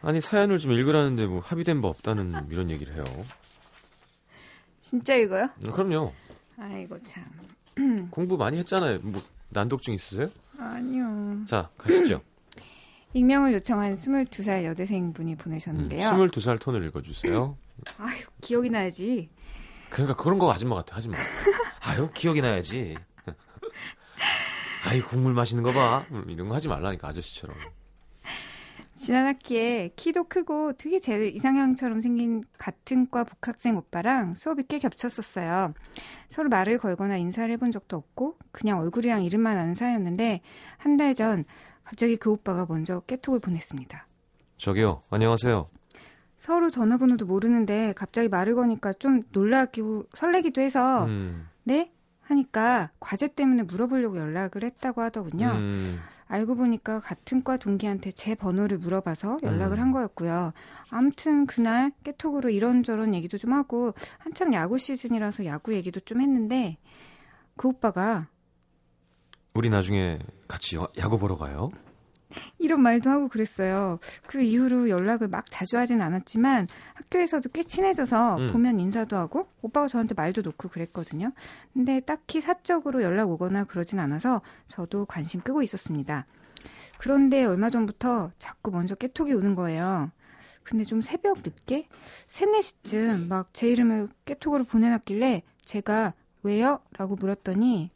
아니 0.08 0.22
사연을 0.22 0.58
좀 0.58 0.72
읽으라는데 0.72 1.26
뭐 1.26 1.42
합의된 1.42 1.82
바 1.82 1.90
없다는 1.90 2.48
이런 2.50 2.70
얘기를 2.70 2.94
해요. 2.94 3.04
진짜 4.80 5.14
읽어요? 5.16 5.50
음, 5.66 5.72
그럼요. 5.72 6.14
아이고 6.58 6.98
참. 7.04 7.26
공부 8.10 8.38
많이 8.38 8.58
했잖아요. 8.58 9.00
뭐 9.02 9.22
난독증 9.50 9.94
있으세요? 9.94 10.30
아니요. 10.58 11.44
자 11.46 11.70
가시죠. 11.78 12.22
익명을 13.12 13.52
요청한 13.52 13.96
22살 13.96 14.64
여대생 14.64 15.12
분이 15.12 15.36
보내셨는데요. 15.36 16.08
음, 16.08 16.28
22살 16.30 16.62
톤을 16.62 16.86
읽어주세요. 16.86 17.58
아유, 18.00 18.24
기억이 18.40 18.70
나야지. 18.70 19.28
그러니까 19.90 20.16
그런 20.16 20.40
거 20.40 20.50
아줌마 20.54 20.76
같아, 20.76 20.96
하지 20.96 21.10
마. 21.10 21.18
아유, 21.82 22.10
기억이 22.14 22.40
나야지. 22.40 22.96
아이, 24.86 25.02
국물 25.02 25.34
마시는 25.34 25.64
거 25.64 25.74
봐. 25.74 26.06
음, 26.12 26.30
이런 26.30 26.48
거 26.48 26.56
하지 26.56 26.70
말라니까, 26.70 27.10
아저씨처럼. 27.10 27.58
지난 28.98 29.28
학기에 29.28 29.92
키도 29.96 30.26
크고 30.26 30.74
되게 30.74 31.00
제 31.00 31.28
이상형처럼 31.30 32.02
생긴 32.02 32.44
같은 32.58 33.10
과 33.10 33.24
복학생 33.24 33.78
오빠랑 33.78 34.34
수업이 34.36 34.64
꽤 34.68 34.80
겹쳤었어요. 34.80 35.74
서로 36.30 36.50
말을 36.50 36.80
걸거나 36.80 37.18
인사를 37.18 37.50
해본 37.52 37.72
적도 37.72 37.96
없고 37.98 38.38
그냥 38.52 38.80
얼굴이랑 38.80 39.24
이름만 39.24 39.58
아는 39.58 39.76
사이였는데 39.76 40.42
한 40.78 40.98
달 40.98 41.14
전 41.14 41.44
갑자기 41.84 42.18
그 42.18 42.32
오빠가 42.32 42.66
먼저 42.68 43.00
깨톡을 43.02 43.40
보냈습니다. 43.40 44.08
저기요, 44.58 45.04
안녕하세요. 45.10 45.70
서로 46.36 46.70
전화번호도 46.70 47.26
모르는데 47.28 47.94
갑자기 47.96 48.28
말을 48.30 48.56
거니까 48.56 48.92
좀 48.94 49.22
놀라기고 49.32 50.08
설레기도 50.16 50.60
해서 50.62 51.06
음. 51.06 51.48
네? 51.64 51.92
하니까 52.22 52.90
과제 53.00 53.28
때문에 53.30 53.64
물어보려고 53.64 54.18
연락을 54.18 54.64
했다고 54.64 55.02
하더군요. 55.02 55.48
음. 55.56 56.00
알고 56.28 56.56
보니까 56.56 57.00
같은 57.00 57.44
과 57.44 57.58
동기한테 57.58 58.12
제 58.12 58.36
번호를 58.36 58.78
물어봐서 58.80 59.40
연락을 59.44 59.78
음. 59.78 59.84
한 59.84 59.92
거였고요. 59.92 60.54
아무튼 60.90 61.46
그날 61.46 61.92
깨톡으로 62.04 62.50
이런저런 62.50 63.16
얘기도 63.16 63.38
좀 63.38 63.54
하고 63.54 63.94
한참 64.18 64.54
야구 64.54 64.78
시즌이라서 64.78 65.46
야구 65.46 65.74
얘기도 65.74 66.00
좀 66.02 66.22
했는데 66.22 66.78
그 67.56 67.70
오빠가 67.70 68.28
우리 69.54 69.70
나중에 69.70 70.20
같이 70.48 70.78
야구 70.98 71.18
보러 71.18 71.36
가요. 71.36 71.70
이런 72.60 72.82
말도 72.82 73.10
하고 73.10 73.28
그랬어요. 73.28 74.00
그 74.26 74.42
이후로 74.42 74.90
연락을 74.90 75.28
막 75.28 75.46
자주 75.50 75.78
하진 75.78 76.02
않았지만 76.02 76.68
학교에서도 76.96 77.50
꽤 77.54 77.64
친해져서 77.64 78.38
음. 78.38 78.48
보면 78.48 78.80
인사도 78.80 79.16
하고 79.16 79.48
오빠가 79.62 79.88
저한테 79.88 80.14
말도 80.16 80.42
놓고 80.42 80.70
그랬거든요. 80.70 81.32
근데 81.74 82.00
딱히 82.02 82.42
사적으로 82.42 83.02
연락 83.04 83.30
오거나 83.32 83.64
그러진 83.66 84.00
않아서 84.00 84.42
저도 84.68 85.06
관심 85.06 85.42
끄고 85.42 85.62
있었습니다. 85.64 86.26
그런데 86.98 87.46
얼마 87.46 87.70
전부터 87.70 88.32
자꾸 88.40 88.72
먼저 88.72 88.96
깨톡이 88.96 89.34
오는 89.34 89.56
거예요. 89.56 90.12
근데 90.64 90.84
좀 90.84 91.02
새벽 91.02 91.38
늦게 91.44 91.88
3, 92.28 92.52
4시쯤 92.52 93.28
막 93.28 93.50
제 93.54 93.70
이름을 93.70 94.10
깨톡으로 94.26 94.66
보내놨길래 94.66 95.44
제가 95.64 96.14
왜요? 96.44 96.80
라고 96.98 97.16
물었더니 97.16 97.90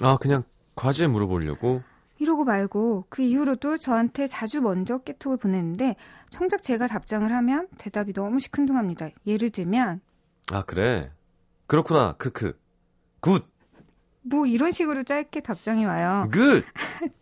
아 0.00 0.16
그냥 0.18 0.42
과제 0.74 1.06
물어보려고 1.06 1.82
이러고 2.22 2.44
말고 2.44 3.06
그 3.08 3.20
이후로도 3.22 3.78
저한테 3.78 4.28
자주 4.28 4.60
먼저 4.62 4.98
깨톡을 4.98 5.38
보냈는데 5.38 5.96
정작 6.30 6.62
제가 6.62 6.86
답장을 6.86 7.30
하면 7.32 7.66
대답이 7.78 8.12
너무 8.12 8.38
시큰둥합니다. 8.38 9.08
예를 9.26 9.50
들면 9.50 10.00
아 10.52 10.62
그래? 10.62 11.10
그렇구나. 11.66 12.12
크크 12.18 12.56
good. 13.20 13.44
뭐 14.22 14.46
이런 14.46 14.70
식으로 14.70 15.02
짧게 15.02 15.40
답장이 15.40 15.84
와요. 15.84 16.28
Good. 16.32 16.64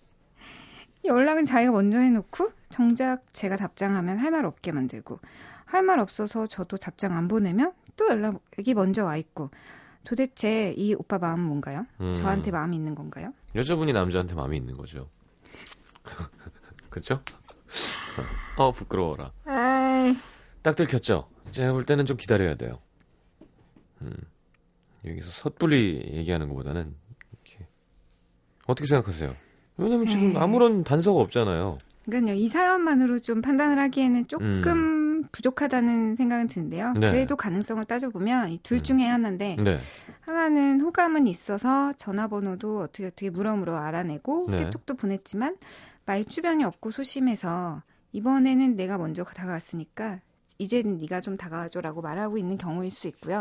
연락은 1.04 1.46
자기가 1.46 1.72
먼저 1.72 1.98
해놓고 1.98 2.50
정작 2.68 3.24
제가 3.32 3.56
답장하면 3.56 4.18
할 4.18 4.30
말 4.30 4.44
없게 4.44 4.70
만들고 4.70 5.18
할 5.64 5.82
말 5.82 5.98
없어서 5.98 6.46
저도 6.46 6.76
답장 6.76 7.14
안 7.14 7.26
보내면 7.26 7.72
또 7.96 8.06
연락이 8.08 8.74
먼저 8.74 9.04
와 9.04 9.16
있고 9.16 9.50
도대체 10.10 10.74
이 10.76 10.92
오빠 10.94 11.20
마음은 11.20 11.44
뭔가요? 11.44 11.86
음. 12.00 12.12
저한테 12.14 12.50
마음이 12.50 12.74
있는 12.74 12.96
건가요? 12.96 13.32
여자분이 13.54 13.92
남자한테 13.92 14.34
마음이 14.34 14.56
있는 14.56 14.76
거죠. 14.76 15.06
그쵸? 16.90 17.22
어, 18.56 18.72
부끄러워라. 18.72 19.30
아이. 19.44 20.16
딱 20.62 20.74
들켰죠? 20.74 21.28
제가 21.52 21.72
볼 21.72 21.84
때는 21.84 22.06
좀 22.06 22.16
기다려야 22.16 22.56
돼요. 22.56 22.70
음. 24.02 24.12
여기서 25.06 25.30
섣불리 25.30 26.10
얘기하는 26.14 26.48
것보다는, 26.48 26.92
이렇게. 27.30 27.68
어떻게 28.66 28.88
생각하세요? 28.88 29.36
왜냐면 29.76 30.08
지금 30.08 30.36
아무런 30.36 30.82
단서가 30.82 31.20
없잖아요. 31.20 31.78
그러니까요, 32.06 32.34
이 32.34 32.48
사연만으로 32.48 33.20
좀 33.20 33.42
판단을 33.42 33.78
하기에는 33.78 34.26
조금 34.26 34.46
음. 34.46 34.60
부족하다는 35.32 36.16
생각은 36.16 36.48
드는데요. 36.48 36.92
네. 36.94 37.10
그래도 37.10 37.36
가능성을 37.36 37.84
따져보면 37.84 38.50
이둘 38.50 38.78
음. 38.78 38.82
중에 38.82 39.06
하나인데 39.06 39.56
네. 39.58 39.78
하나는 40.20 40.80
호감은 40.80 41.26
있어서 41.26 41.92
전화번호도 41.94 42.80
어떻게 42.80 43.06
어떻게 43.06 43.30
물어물어 43.30 43.76
알아내고 43.76 44.46
네. 44.50 44.64
깨톡도 44.64 44.94
보냈지만 44.94 45.56
말 46.06 46.24
주변이 46.24 46.64
없고 46.64 46.90
소심해서 46.90 47.82
이번에는 48.12 48.76
내가 48.76 48.98
먼저 48.98 49.24
다가왔으니까 49.24 50.20
이제는 50.58 50.98
네가 50.98 51.20
좀 51.20 51.36
다가와줘라고 51.36 52.02
말하고 52.02 52.36
있는 52.36 52.58
경우일 52.58 52.90
수 52.90 53.08
있고요. 53.08 53.40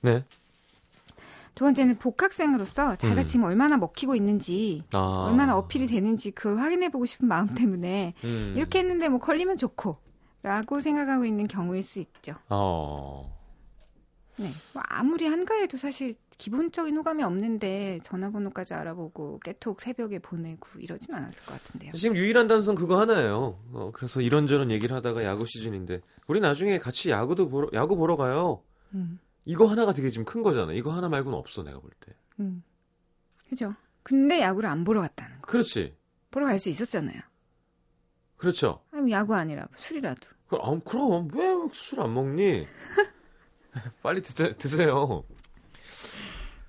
네. 0.00 0.24
두 1.54 1.64
번째는 1.64 1.96
복학생으로서 1.96 2.96
자기가 2.96 3.22
음. 3.22 3.24
지금 3.24 3.44
얼마나 3.46 3.78
먹히고 3.78 4.14
있는지, 4.14 4.82
아. 4.92 5.26
얼마나 5.26 5.56
어필이 5.56 5.86
되는지 5.86 6.32
그걸 6.32 6.58
확인해보고 6.58 7.06
싶은 7.06 7.26
마음 7.26 7.54
때문에 7.54 8.12
음. 8.24 8.52
이렇게 8.56 8.80
했는데 8.80 9.08
뭐 9.08 9.18
걸리면 9.18 9.56
좋고 9.56 9.96
라고 10.46 10.80
생각하고 10.80 11.24
있는 11.24 11.48
경우일 11.48 11.82
수 11.82 11.98
있죠. 11.98 12.36
어. 12.50 13.36
네. 14.36 14.48
뭐 14.72 14.80
아무리 14.86 15.26
한가해도 15.26 15.76
사실 15.76 16.14
기본적인 16.38 16.96
호감이 16.96 17.24
없는데 17.24 17.98
전화번호까지 18.04 18.74
알아보고 18.74 19.40
깨톡 19.40 19.80
새벽에 19.80 20.20
보내고 20.20 20.68
이러진 20.78 21.14
않았을 21.16 21.44
것 21.46 21.52
같은데요. 21.60 21.92
지금 21.94 22.14
유일한 22.16 22.46
단서는 22.46 22.76
그거 22.76 23.00
하나예요. 23.00 23.58
어, 23.72 23.90
그래서 23.92 24.20
이런저런 24.20 24.70
얘기를 24.70 24.94
하다가 24.94 25.24
야구 25.24 25.46
시즌인데 25.46 26.00
우리 26.28 26.38
나중에 26.38 26.78
같이 26.78 27.10
야구도 27.10 27.48
보러 27.48 27.68
야구 27.72 27.96
보러 27.96 28.16
가요. 28.16 28.62
음. 28.94 29.18
이거 29.46 29.66
하나가 29.66 29.92
되게 29.92 30.10
지금 30.10 30.24
큰 30.24 30.42
거잖아. 30.44 30.72
이거 30.74 30.92
하나 30.92 31.08
말고는 31.08 31.36
없어 31.36 31.64
내가 31.64 31.80
볼 31.80 31.90
때. 31.98 32.12
음. 32.38 32.62
그죠. 33.48 33.74
근데 34.04 34.40
야구를 34.42 34.68
안 34.68 34.84
보러 34.84 35.00
갔다는 35.00 35.40
거. 35.40 35.50
그렇지. 35.50 35.96
보러 36.30 36.46
갈 36.46 36.60
수 36.60 36.68
있었잖아요. 36.68 37.20
그렇죠. 38.36 38.84
아니 38.92 39.10
야구 39.10 39.34
아니라 39.34 39.66
술이라도. 39.74 40.35
그럼, 40.48 40.80
그럼 40.82 41.28
왜 41.34 41.44
술 41.72 42.02
안 42.04 42.14
먹니? 42.14 42.66
빨리 44.02 44.22
드세, 44.22 44.54
드세요. 44.56 45.24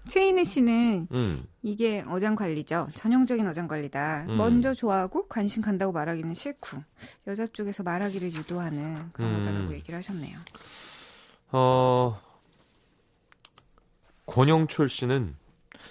최인혜 0.10 0.44
씨는 0.46 1.08
음. 1.12 1.46
이게 1.62 2.04
어장 2.08 2.36
관리죠. 2.36 2.88
전형적인 2.94 3.46
어장 3.48 3.68
관리다. 3.68 4.26
음. 4.30 4.38
먼저 4.38 4.74
좋아하고 4.74 5.28
관심 5.28 5.62
간다고 5.62 5.92
말하기는 5.92 6.34
싫고 6.34 6.82
여자 7.28 7.46
쪽에서 7.46 7.84
말하기를 7.84 8.32
유도하는 8.34 9.10
그런 9.12 9.36
음. 9.36 9.42
거다라고 9.44 9.74
얘기를 9.74 9.98
하셨네요. 9.98 10.38
어 11.52 12.20
권영철 14.26 14.90
씨는 14.90 15.36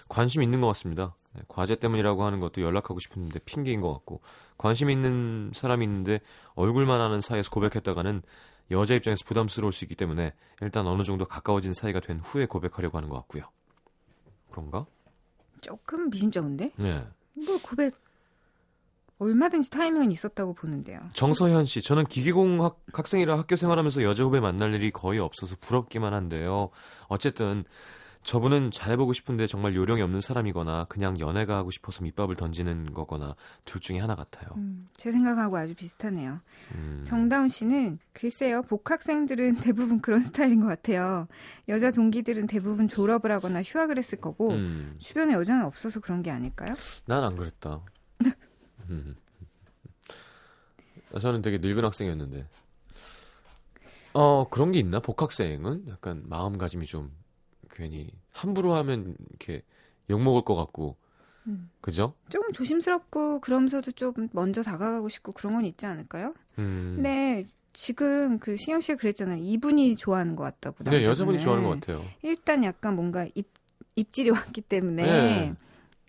관심 0.09 0.43
있는 0.43 0.61
것 0.61 0.67
같습니다. 0.69 1.15
네, 1.35 1.43
과제 1.49 1.77
때문이라고 1.77 2.25
하는 2.25 2.41
것도 2.41 2.63
연락하고 2.63 2.99
싶은데 2.99 3.39
핑계인 3.45 3.81
것 3.83 3.93
같고 3.93 4.21
관심 4.59 4.91
있는 4.91 5.51
사람이 5.55 5.85
있는데 5.85 6.21
얼굴만 6.55 7.01
아는 7.01 7.21
사이에서 7.21 7.51
고백했다가는 7.51 8.23
여자 8.71 8.95
입장에서 8.95 9.25
부담스러울 9.25 9.73
수 9.73 9.85
있기 9.85 9.95
때문에 9.95 10.35
일단 10.61 10.87
어느 10.87 11.03
정도 11.03 11.25
가까워진 11.25 11.73
사이가 11.73 12.01
된 12.01 12.21
후에 12.21 12.47
고백하려고 12.47 12.99
하는 12.99 13.09
것 13.09 13.17
같고요. 13.17 13.45
그런가? 14.51 14.87
조금 15.61 16.11
미심쩍은데? 16.11 16.73
네. 16.77 17.07
뭐 17.35 17.59
고백 17.63 17.95
얼마든지 19.19 19.71
타이밍은 19.71 20.13
있었다고 20.13 20.53
보는데요. 20.55 21.01
정서현 21.15 21.65
씨, 21.65 21.81
저는 21.81 22.05
기계공학 22.05 22.79
학생이라 22.93 23.39
학교 23.39 23.57
생활하면서 23.57 24.03
여자 24.03 24.25
후배 24.25 24.41
만날 24.41 24.75
일이 24.75 24.91
거의 24.91 25.21
없어서 25.21 25.57
부럽기만 25.61 26.13
한데요. 26.13 26.71
어쨌든 27.09 27.65
저분은 28.27 28.73
잘해보고 28.73 29.13
싶은데 29.13 29.47
정말 29.47 29.77
요령이 29.77 30.03
없는 30.03 30.21
사람이거나 30.21 30.87
그냥 30.89 31.19
연애가 31.21 31.57
하고 31.57 31.71
싶어서 31.71 32.03
밑밥을 32.03 32.35
던지는 32.35 32.93
거거나 32.93 33.37
둘 33.65 33.81
중에 33.81 34.01
하나 34.01 34.17
같아요. 34.17 34.49
음, 34.57 34.89
제 34.97 35.13
생각하고 35.13 35.57
아주 35.57 35.75
비슷하네요. 35.77 36.41
음. 36.75 37.05
정다운 37.07 37.49
씨는 37.49 38.01
글쎄요 38.13 38.63
복학생들은 38.63 39.59
대부분 39.63 40.01
그런 40.01 40.23
스타일인 40.23 40.61
것 40.61 40.67
같아요. 40.67 41.29
여자 41.69 41.93
동기들은 41.93 42.49
대부분 42.49 42.89
졸업을 42.89 43.31
하거나 43.31 43.63
휴학을 43.63 43.97
했을 43.97 44.21
거고 44.21 44.51
음. 44.51 44.97
주변에 44.99 45.33
여자는 45.35 45.65
없어서 45.65 46.01
그런 46.01 46.25
게 46.25 46.33
아닐까요? 46.33 46.75
난 47.07 47.23
안 47.23 47.37
그랬다. 47.37 47.81
음. 48.91 49.15
저는 51.21 51.43
되게 51.43 51.59
늙은 51.59 51.85
학생이었는데. 51.85 52.45
어 54.15 54.49
그런 54.51 54.73
게 54.73 54.81
있나? 54.81 54.99
복학생은 54.99 55.87
약간 55.89 56.25
마음가짐이 56.27 56.87
좀 56.87 57.13
괜히 57.77 58.11
함부로 58.33 58.75
하면 58.75 59.15
이렇게 59.29 59.63
욕 60.09 60.23
먹을 60.23 60.41
것 60.43 60.55
같고 60.55 60.97
음. 61.47 61.71
그죠? 61.81 62.15
조금 62.29 62.53
조심스럽고 62.53 63.41
그러면서도 63.41 63.93
좀 63.93 64.13
먼저 64.33 64.63
다가가고 64.63 65.09
싶고 65.09 65.33
그런 65.33 65.55
건 65.55 65.65
있지 65.65 65.87
않을까요? 65.87 66.35
음. 66.59 66.95
근데 66.97 67.45
지금 67.73 68.39
그 68.39 68.57
신영 68.57 68.81
씨가 68.81 68.97
그랬잖아요. 68.97 69.39
이분이 69.43 69.97
좋아하는 69.97 70.35
것 70.35 70.45
같다고. 70.45 70.83
네, 70.85 71.05
여자분이 71.05 71.41
좋아하는 71.41 71.69
것 71.69 71.79
같아요. 71.79 72.03
일단 72.23 72.65
약간 72.65 72.97
뭔가 72.97 73.27
입 73.35 73.47
입질이 73.97 74.31
왔기 74.31 74.63
때문에 74.63 75.03
네. 75.03 75.55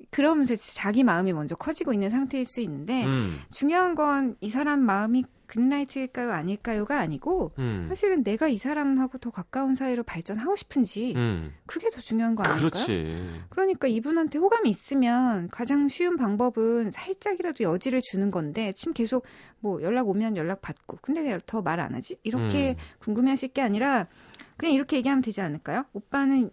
그러면서 0.09 0.55
자기 0.55 1.03
마음이 1.03 1.33
먼저 1.33 1.55
커지고 1.55 1.93
있는 1.93 2.09
상태일 2.09 2.45
수 2.45 2.61
있는데 2.61 3.05
음. 3.05 3.39
중요한 3.51 3.95
건 3.95 4.35
이 4.41 4.49
사람 4.49 4.79
마음이 4.81 5.25
그린라이트일까요 5.47 6.31
아닐까요가 6.31 6.99
아니고 6.99 7.53
음. 7.59 7.85
사실은 7.89 8.23
내가 8.23 8.47
이 8.49 8.57
사람하고 8.57 9.17
더 9.19 9.31
가까운 9.31 9.75
사이로 9.75 10.03
발전하고 10.03 10.55
싶은지 10.57 11.13
음. 11.15 11.53
그게 11.65 11.89
더 11.89 12.01
중요한 12.01 12.35
거 12.35 12.43
아닐까요? 12.43 12.69
그렇지. 12.69 13.17
그러니까 13.49 13.87
이분한테 13.87 14.39
호감이 14.39 14.69
있으면 14.69 15.47
가장 15.49 15.87
쉬운 15.87 16.17
방법은 16.17 16.91
살짝이라도 16.91 17.63
여지를 17.63 18.01
주는 18.03 18.29
건데 18.29 18.73
지금 18.73 18.93
계속 18.93 19.25
뭐 19.59 19.81
연락 19.81 20.09
오면 20.09 20.35
연락 20.37 20.61
받고 20.61 20.97
근데 21.01 21.21
왜 21.21 21.37
더 21.45 21.61
말 21.61 21.79
안 21.79 21.95
하지? 21.95 22.17
이렇게 22.23 22.71
음. 22.71 22.75
궁금해하실 22.99 23.49
게 23.49 23.61
아니라 23.61 24.07
그냥 24.57 24.73
이렇게 24.73 24.97
얘기하면 24.97 25.21
되지 25.21 25.39
않을까요? 25.41 25.85
오빠는 25.93 26.49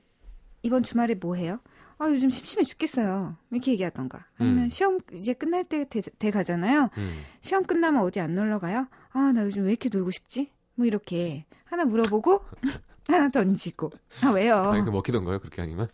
이번 0.63 0.83
주말에 0.85 1.15
뭐 1.15 1.35
해요? 1.35 1.59
아, 2.05 2.11
요즘 2.11 2.29
심심해 2.29 2.63
죽겠어요. 2.65 3.35
이렇게 3.51 3.73
얘기하던가. 3.73 4.27
아니면 4.39 4.65
음. 4.65 4.69
시험 4.71 4.99
이제 5.15 5.33
끝날 5.33 5.65
때 5.65 5.89
돼, 5.89 6.03
돼 6.03 6.31
가잖아요. 6.31 6.91
음. 6.99 7.23
시험 7.41 7.65
끝나면 7.65 8.03
어디 8.03 8.21
안 8.21 8.35
놀러 8.35 8.59
가요? 8.59 8.87
아, 9.13 9.33
나 9.33 9.43
요즘 9.43 9.65
왜 9.65 9.71
이렇게 9.71 9.89
놀고 9.91 10.11
싶지? 10.11 10.51
뭐 10.75 10.85
이렇게 10.87 11.47
하나 11.65 11.85
물어보고 11.87 12.43
하나 13.09 13.31
던지고. 13.31 13.91
아, 14.23 14.29
왜요? 14.31 14.57
아니, 14.57 14.85
그 14.85 14.91
먹히던가요? 14.91 15.39
그렇게 15.39 15.63
아니면? 15.63 15.89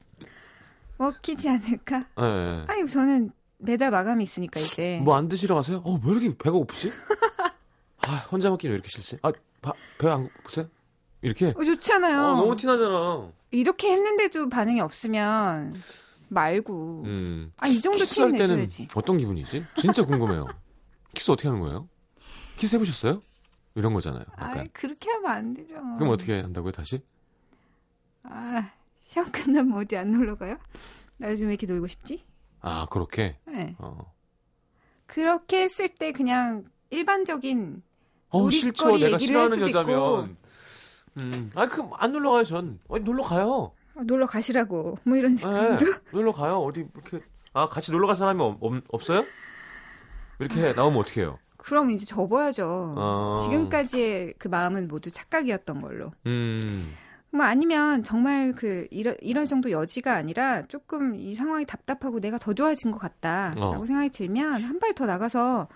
먹히지 0.99 1.49
않을까? 1.49 1.99
네, 2.16 2.23
네. 2.23 2.64
아니, 2.66 2.87
저는 2.88 3.31
매달 3.59 3.90
마감이 3.92 4.25
있으니까 4.25 4.59
이제. 4.59 5.01
뭐 5.05 5.14
안 5.16 5.29
드시러 5.29 5.55
가세요? 5.55 5.81
어, 5.85 6.01
왜 6.05 6.11
이렇게 6.12 6.29
배가 6.37 6.51
고프지? 6.53 6.92
아, 8.09 8.16
혼자 8.33 8.51
먹기는 8.51 8.73
왜 8.73 8.75
이렇게 8.77 8.88
싫지? 8.88 9.18
아, 9.23 9.31
배 9.99 10.16
안 10.16 10.29
고프세요? 10.38 10.68
이렇게? 11.23 11.55
어, 11.57 11.64
좋잖아요. 11.64 12.20
어, 12.20 12.35
너무 12.37 12.57
티나잖아. 12.57 13.31
이렇게 13.51 13.91
했는데도 13.93 14.49
반응이 14.49 14.81
없으면 14.81 15.75
말고. 16.29 17.03
음. 17.05 17.53
아, 17.59 17.67
이 17.69 17.81
정도 17.81 18.05
티는 18.05 18.33
내줘야지. 18.33 18.89
어떤 18.95 19.19
기분이지? 19.19 19.65
진짜 19.79 20.05
궁금해요. 20.05 20.47
키스 21.15 21.31
어떻게 21.31 21.49
하는 21.49 21.61
거예요? 21.61 21.89
키스 22.57 22.77
해보셨어요? 22.77 23.23
이런 23.75 23.95
거잖아요. 23.95 24.25
아, 24.37 24.65
그렇게 24.73 25.11
하면 25.11 25.31
안 25.31 25.55
되죠. 25.55 25.75
그럼 25.99 26.11
어떻게 26.11 26.41
한다고요, 26.41 26.73
다시? 26.73 27.03
아, 28.23 28.71
시험 29.01 29.31
끝나면 29.33 29.77
어디 29.79 29.97
안 29.97 30.13
놀러 30.13 30.37
가요? 30.37 30.57
나 31.17 31.31
요즘 31.31 31.47
왜 31.47 31.55
이렇게 31.55 31.67
놀고 31.67 31.87
싶지? 31.87 32.25
아, 32.61 32.87
그렇게? 32.87 33.39
네. 33.47 33.75
어. 33.79 34.13
그렇게 35.07 35.63
했을 35.63 35.89
때 35.89 36.13
그냥 36.13 36.65
일반적인 36.91 37.83
어, 38.29 38.51
싫죠. 38.51 38.97
내가 38.99 39.19
싫어하는 39.19 39.61
여자면. 39.61 39.91
있고, 39.91 40.29
음. 41.20 41.50
아, 41.54 41.66
그럼 41.68 41.90
안 41.96 42.12
놀러 42.12 42.33
가요, 42.33 42.44
전. 42.44 42.78
어디 42.88 43.04
놀러 43.04 43.22
가요. 43.22 43.72
아, 43.94 44.02
놀러 44.02 44.26
가시라고. 44.26 44.98
뭐 45.04 45.16
이런 45.16 45.37
식으로. 45.37 45.78
네, 45.78 45.87
놀러 46.12 46.33
가요. 46.33 46.59
어디 46.59 46.87
이렇게 46.94 47.20
아, 47.52 47.68
같이 47.68 47.92
놀러 47.92 48.06
갈 48.06 48.16
사람이 48.16 48.42
없, 48.42 48.83
없어요? 48.88 49.24
이렇게 50.38 50.72
나오면 50.72 51.00
어떻게 51.00 51.22
해요? 51.22 51.38
그럼 51.59 51.90
이제 51.90 52.06
접어야죠. 52.06 52.94
아... 52.96 53.37
지금까지의 53.42 54.35
그 54.38 54.48
마음은 54.48 54.88
모두 54.88 55.11
착각이었던 55.11 55.80
걸로. 55.83 56.12
음. 56.26 56.94
뭐 57.33 57.44
아니면 57.44 58.02
정말 58.02 58.52
그 58.56 58.88
이런 58.90 59.14
이런 59.20 59.46
정도 59.46 59.70
여지가 59.70 60.14
아니라 60.14 60.62
조금 60.66 61.14
이 61.14 61.35
상황이 61.35 61.64
답답하고 61.66 62.18
내가 62.18 62.38
더 62.38 62.54
좋아진 62.54 62.90
것 62.90 62.98
같다라고 62.98 63.83
어. 63.83 63.87
생각이 63.87 64.09
들면 64.11 64.62
한 64.62 64.78
발 64.80 64.94
더 64.94 65.06
나가서 65.06 65.68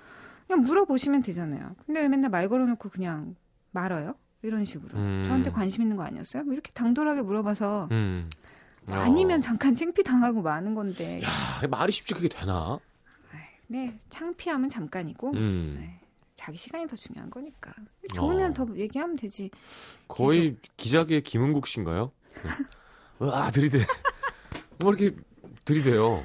그냥 0.48 0.64
물어보시면 0.64 1.22
되잖아요. 1.22 1.76
근데 1.86 2.00
왜 2.00 2.08
맨날 2.08 2.30
말 2.30 2.48
걸어놓고 2.48 2.88
그냥 2.88 3.36
말아요? 3.70 4.14
이런 4.44 4.64
식으로 4.64 4.98
음. 4.98 5.24
저한테 5.26 5.50
관심 5.50 5.82
있는 5.82 5.96
거 5.96 6.02
아니었어요? 6.04 6.44
뭐 6.44 6.52
이렇게 6.52 6.70
당돌하게 6.72 7.22
물어봐서 7.22 7.88
음. 7.90 8.28
어. 8.90 8.92
아니면 8.94 9.40
잠깐 9.40 9.74
창피 9.74 10.02
당하고 10.04 10.42
마는 10.42 10.74
건데. 10.74 11.22
야 11.22 11.66
말이 11.68 11.90
쉽지 11.92 12.14
그게 12.14 12.28
되나? 12.28 12.78
네 13.66 13.96
창피함은 14.10 14.68
잠깐이고 14.68 15.30
음. 15.32 15.76
네, 15.80 15.98
자기 16.34 16.58
시간이 16.58 16.86
더 16.86 16.94
중요한 16.94 17.30
거니까 17.30 17.72
좋으면 18.14 18.50
어. 18.50 18.54
더 18.54 18.66
얘기하면 18.76 19.16
되지. 19.16 19.50
거의 20.06 20.50
계속. 20.50 20.76
기자계 20.76 21.20
김은국 21.22 21.66
씨인가요? 21.66 22.12
와 23.18 23.50
들이대. 23.50 23.78
뭐 24.78 24.92
이렇게 24.92 25.16
들이대요. 25.64 26.24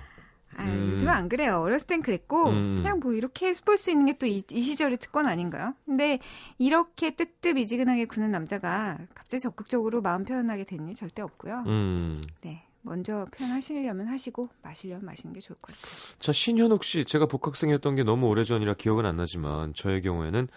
아, 0.60 0.66
음. 0.66 0.90
요즘은 0.92 1.14
안 1.14 1.30
그래요. 1.30 1.62
어렸을 1.62 1.88
땐 1.88 2.02
그랬고 2.02 2.50
음. 2.50 2.82
그냥 2.82 3.00
뭐 3.00 3.14
이렇게 3.14 3.54
볼수 3.66 3.92
있는 3.92 4.06
게또이이 4.08 4.44
시절의 4.62 4.98
특권 4.98 5.26
아닌가요? 5.26 5.74
근데 5.86 6.20
이렇게 6.58 7.16
뜨뜻미지근하게 7.16 8.06
구는 8.06 8.32
남자가 8.32 8.98
갑자기 9.16 9.42
적극적으로 9.42 10.02
마음 10.02 10.26
표현하게 10.26 10.66
된일 10.66 10.96
절대 10.96 11.22
없고요. 11.22 11.64
음. 11.68 12.16
네. 12.42 12.64
먼저 12.82 13.28
표현하시려면 13.32 14.08
하시고 14.08 14.50
마시려면 14.62 15.06
마시는 15.06 15.34
게 15.34 15.42
좋을 15.42 15.58
것 15.60 15.76
같아요. 15.76 16.18
자 16.18 16.32
신현욱 16.32 16.84
씨, 16.84 17.04
제가 17.04 17.26
복학생이었던 17.26 17.96
게 17.96 18.04
너무 18.04 18.28
오래전이라 18.28 18.76
기억은 18.76 19.06
안 19.06 19.18
나지만 19.18 19.74
저의 19.74 20.02
경우에는 20.02 20.48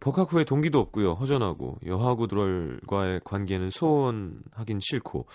복학 0.00 0.32
후에 0.32 0.44
동기도 0.44 0.78
없고요, 0.78 1.12
허전하고 1.12 1.78
여하구들과의 1.84 3.20
관계는 3.24 3.70
소원하긴 3.70 4.80
싫고 4.80 5.26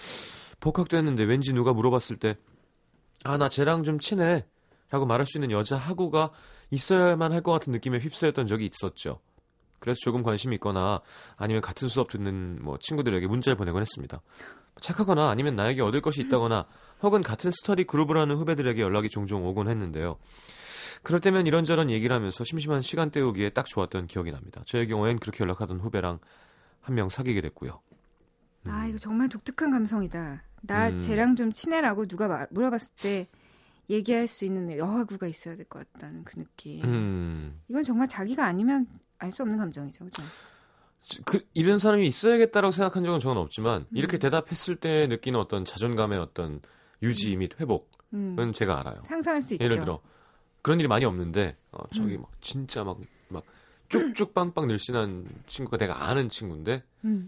복학됐는데 0.59 1.23
왠지 1.23 1.53
누가 1.53 1.71
물어봤을 1.73 2.15
때 2.15 2.35
아, 3.23 3.37
나 3.37 3.47
쟤랑 3.49 3.83
좀 3.83 3.99
친해. 3.99 4.45
라고 4.89 5.05
말할 5.05 5.25
수 5.25 5.37
있는 5.37 5.51
여자 5.51 5.75
하구가 5.75 6.31
있어야만 6.69 7.31
할 7.31 7.41
것 7.41 7.51
같은 7.51 7.71
느낌에 7.71 7.97
휩싸였던 7.99 8.47
적이 8.47 8.69
있었죠. 8.71 9.19
그래서 9.79 9.99
조금 10.01 10.23
관심이 10.23 10.55
있거나 10.55 11.01
아니면 11.35 11.61
같은 11.61 11.87
수업 11.89 12.09
듣는 12.09 12.59
뭐 12.63 12.77
친구들에게 12.79 13.25
문자를 13.27 13.57
보내곤 13.57 13.81
했습니다. 13.81 14.21
착하거나 14.79 15.29
아니면 15.29 15.55
나에게 15.55 15.81
얻을 15.81 16.01
것이 16.01 16.21
있다거나 16.21 16.65
혹은 17.01 17.21
같은 17.21 17.51
스터디 17.51 17.83
그룹을 17.85 18.17
하는 18.17 18.35
후배들에게 18.37 18.81
연락이 18.81 19.09
종종 19.09 19.45
오곤 19.45 19.67
했는데요. 19.67 20.17
그럴 21.01 21.19
때면 21.19 21.47
이런저런 21.47 21.89
얘기를 21.89 22.15
하면서 22.15 22.43
심심한 22.43 22.81
시간 22.81 23.09
때우기에 23.11 23.49
딱 23.49 23.65
좋았던 23.65 24.07
기억이 24.07 24.31
납니다. 24.31 24.61
저의 24.67 24.87
경우엔 24.87 25.19
그렇게 25.19 25.43
연락하던 25.43 25.79
후배랑 25.79 26.19
한 26.81 26.95
명 26.95 27.09
사귀게 27.09 27.41
됐고요. 27.41 27.81
음. 28.65 28.71
아, 28.71 28.85
이거 28.87 28.97
정말 28.97 29.29
독특한 29.29 29.71
감성이다. 29.71 30.43
나 30.61 30.89
음. 30.89 30.99
쟤랑 30.99 31.35
좀 31.35 31.51
친해라고 31.51 32.05
누가 32.05 32.27
말, 32.27 32.47
물어봤을 32.51 32.93
때 33.01 33.27
얘기할 33.89 34.27
수 34.27 34.45
있는 34.45 34.77
여하구가 34.77 35.27
있어야 35.27 35.55
될 35.57 35.65
것 35.65 35.91
같다는 35.93 36.23
그 36.23 36.35
느낌. 36.39 36.83
음. 36.85 37.61
이건 37.67 37.83
정말 37.83 38.07
자기가 38.07 38.45
아니면 38.45 38.87
알 39.19 39.31
수 39.31 39.41
없는 39.43 39.57
감정이죠, 39.57 40.03
그죠? 40.05 40.23
그, 41.25 41.45
이런 41.53 41.79
사람이 41.79 42.07
있어야겠다라고 42.07 42.71
생각한 42.71 43.03
적은 43.03 43.19
저는 43.19 43.41
없지만 43.41 43.81
음. 43.81 43.87
이렇게 43.97 44.17
대답했을 44.17 44.77
때 44.77 45.07
느끼는 45.07 45.37
어떤 45.39 45.65
자존감의 45.65 46.17
어떤 46.19 46.61
유지 47.01 47.33
음. 47.35 47.39
및 47.39 47.59
회복은 47.59 47.85
음. 48.13 48.53
제가 48.53 48.79
알아요. 48.79 49.03
상상할 49.05 49.41
수 49.41 49.53
있죠. 49.55 49.63
예를 49.63 49.79
들어 49.81 49.99
그런 50.61 50.79
일이 50.79 50.87
많이 50.87 51.03
없는데 51.03 51.57
어, 51.73 51.83
저기 51.93 52.15
음. 52.15 52.21
막 52.21 52.31
진짜 52.39 52.85
막막 52.85 53.43
쭉쭉 53.89 54.33
빵빵 54.33 54.67
늘씬한 54.67 55.27
친구가 55.47 55.75
내가 55.77 56.05
아는 56.07 56.29
친구인데 56.29 56.83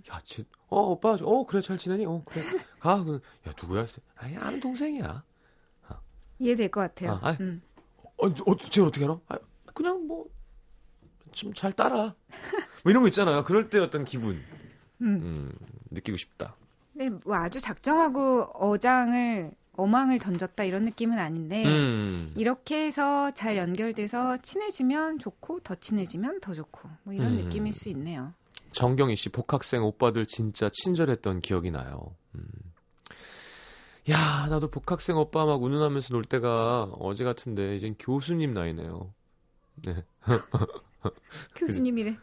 야, 0.09 0.19
쟤, 0.23 0.43
어 0.75 0.91
오빠, 0.91 1.17
어 1.21 1.45
그래 1.45 1.61
잘 1.61 1.77
지내니? 1.77 2.05
어 2.05 2.21
그래 2.25 2.43
가. 2.79 3.03
그, 3.03 3.21
야 3.47 3.53
누구야? 3.61 3.85
아니 4.15 4.35
아는 4.37 4.59
동생이야. 4.59 5.23
어. 5.89 5.95
이해될 6.39 6.69
것 6.69 6.81
같아요. 6.81 7.19
아, 7.21 7.37
음. 7.39 7.61
어, 8.17 8.27
어, 8.27 8.57
쟤 8.69 8.81
어떻게 8.81 9.05
알아? 9.05 9.19
아, 9.29 9.37
그냥 9.73 10.05
뭐 10.07 10.25
좀 11.35 11.53
잘 11.53 11.73
따라. 11.73 12.15
뭐 12.83 12.89
이런 12.91 13.03
거 13.03 13.09
있잖아요. 13.09 13.43
그럴 13.43 13.69
때 13.69 13.77
어떤 13.77 14.05
기분 14.05 14.41
음. 15.01 15.19
음 15.21 15.51
느끼고 15.91 16.17
싶다. 16.17 16.55
네, 16.93 17.09
뭐 17.09 17.35
아주 17.35 17.59
작정하고 17.59 18.43
어장을 18.53 19.51
어망을 19.73 20.19
던졌다 20.19 20.63
이런 20.63 20.85
느낌은 20.85 21.19
아닌데 21.19 21.65
음. 21.65 22.31
이렇게 22.37 22.85
해서 22.85 23.29
잘 23.31 23.57
연결돼서 23.57 24.37
친해지면 24.37 25.19
좋고 25.19 25.59
더 25.59 25.75
친해지면 25.75 26.39
더 26.39 26.53
좋고 26.53 26.89
뭐 27.03 27.13
이런 27.13 27.33
음. 27.33 27.37
느낌일 27.43 27.73
수 27.73 27.89
있네요. 27.89 28.33
정경희 28.75 29.15
씨 29.15 29.29
복학생 29.29 29.83
오빠들 29.83 30.25
진짜 30.25 30.69
친절했던 30.71 31.39
기억이 31.39 31.71
나요. 31.71 32.15
음. 32.35 32.43
야, 34.09 34.47
나도 34.49 34.69
복학생 34.69 35.17
오빠 35.17 35.45
막 35.45 35.63
운운하면서 35.63 36.13
놀 36.13 36.25
때가 36.25 36.91
어제 36.99 37.23
같은데 37.23 37.75
이젠 37.75 37.95
교수님 37.97 38.51
나이네요. 38.51 39.13
네. 39.85 40.03
교수님이래. 41.55 42.17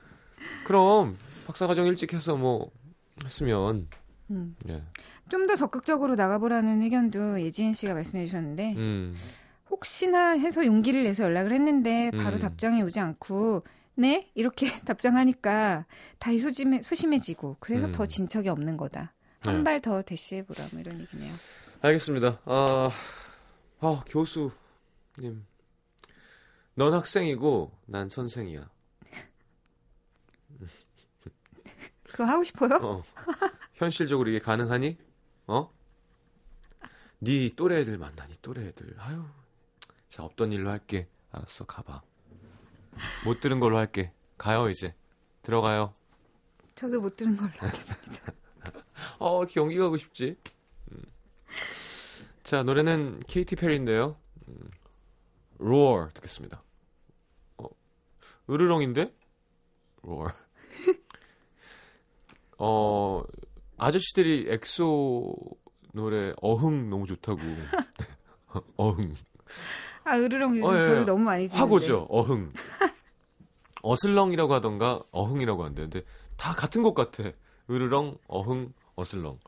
그럼 0.66 1.16
박사과정 1.46 1.86
일찍 1.86 2.12
해서 2.12 2.36
뭐 2.36 2.70
했으면 3.24 3.88
음. 4.30 4.54
예. 4.68 4.82
좀더 5.30 5.56
적극적으로 5.56 6.16
나가보라는 6.16 6.82
의견도 6.82 7.40
예지은 7.40 7.72
씨가 7.72 7.94
말씀해 7.94 8.26
주셨는데 8.26 8.74
음. 8.76 9.16
혹시나 9.70 10.32
해서 10.32 10.66
용기를 10.66 11.02
내서 11.04 11.24
연락을 11.24 11.52
했는데 11.52 12.10
바로 12.10 12.36
음. 12.36 12.40
답장이 12.40 12.82
오지 12.82 13.00
않고 13.00 13.62
네? 13.94 14.30
이렇게 14.34 14.66
답장하니까 14.84 15.86
다시 16.18 16.38
소심해, 16.38 16.82
소심해지고 16.82 17.56
그래서 17.60 17.86
음. 17.86 17.92
더 17.92 18.06
진척이 18.06 18.48
없는 18.48 18.76
거다. 18.76 19.12
한 19.40 19.64
발더 19.64 19.96
네. 19.96 20.02
대시해보라 20.04 20.68
뭐 20.72 20.80
이런 20.80 21.00
얘기네요. 21.00 21.32
알겠습니다. 21.80 22.40
아, 22.44 22.90
아 23.80 24.04
교수님. 24.06 25.44
넌 26.74 26.94
학생이고 26.94 27.72
난 27.86 28.08
선생이야. 28.08 28.70
그거 32.04 32.24
하고 32.24 32.44
싶어요? 32.44 32.76
어. 32.82 33.04
현실적으로 33.74 34.30
이게 34.30 34.38
가능하니? 34.38 34.96
어? 35.48 35.72
네 37.18 37.50
또래 37.56 37.80
애들 37.80 37.98
만나니 37.98 38.34
또래 38.42 38.66
애들. 38.68 38.94
아유 38.98 39.24
자, 40.12 40.24
없던 40.24 40.52
일로 40.52 40.68
할게. 40.68 41.08
알았어, 41.30 41.64
가봐. 41.64 42.02
못 43.24 43.40
들은 43.40 43.60
걸로 43.60 43.78
할게. 43.78 44.12
가요, 44.38 44.68
이제. 44.68 44.94
들어가요. 45.42 45.94
저도 46.74 47.00
못 47.00 47.16
들은 47.16 47.36
걸로 47.36 47.50
하겠습니다. 47.56 48.32
왜 49.18 49.42
이렇게 49.42 49.60
연기 49.60 49.76
가고 49.78 49.96
싶지? 49.96 50.36
음. 50.92 51.02
자, 52.42 52.62
노래는 52.62 53.20
케이티 53.26 53.56
페리인데요. 53.56 54.16
음. 54.48 54.68
Roar 55.60 56.12
듣겠습니다. 56.14 56.62
어, 57.58 57.66
으르렁인데? 58.50 59.14
Roar. 60.04 60.34
어, 62.58 63.22
아저씨들이 63.76 64.46
엑소 64.48 65.34
노래 65.92 66.32
어흥 66.40 66.88
너무 66.90 67.06
좋다고. 67.06 67.40
어흥. 68.76 69.16
아, 70.04 70.16
으르렁 70.16 70.56
요즘 70.56 70.74
어, 70.74 70.78
예. 70.78 70.82
저도 70.82 71.04
너무 71.04 71.24
많이 71.24 71.44
듣는데. 71.44 71.58
화고죠. 71.58 72.06
어흥. 72.08 72.52
어슬렁이라고 73.82 74.54
하던가 74.54 75.02
어흥이라고 75.10 75.64
한대는데 75.64 76.02
다 76.36 76.52
같은 76.52 76.82
것 76.82 76.94
같아. 76.94 77.24
으르렁, 77.70 78.18
어흥, 78.26 78.72
어슬렁. 78.94 79.38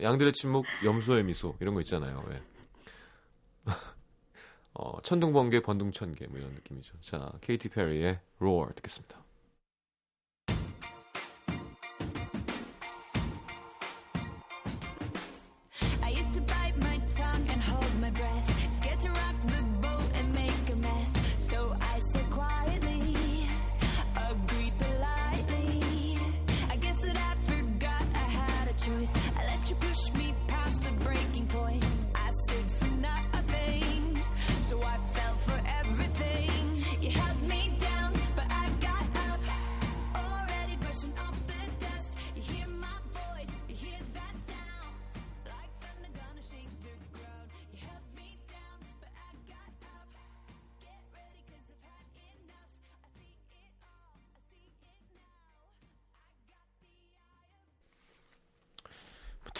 양들의 0.00 0.32
침묵, 0.34 0.64
염소의 0.84 1.24
미소 1.24 1.56
이런 1.60 1.74
거 1.74 1.80
있잖아요. 1.80 2.24
왜? 2.28 2.42
어, 4.74 5.00
천둥번개, 5.02 5.60
번둥천개 5.60 6.26
뭐 6.28 6.38
이런 6.38 6.52
느낌이죠. 6.52 6.94
자, 7.00 7.32
케이티 7.40 7.68
페리의 7.68 8.20
Roar 8.40 8.72
듣겠습니다. 8.74 9.23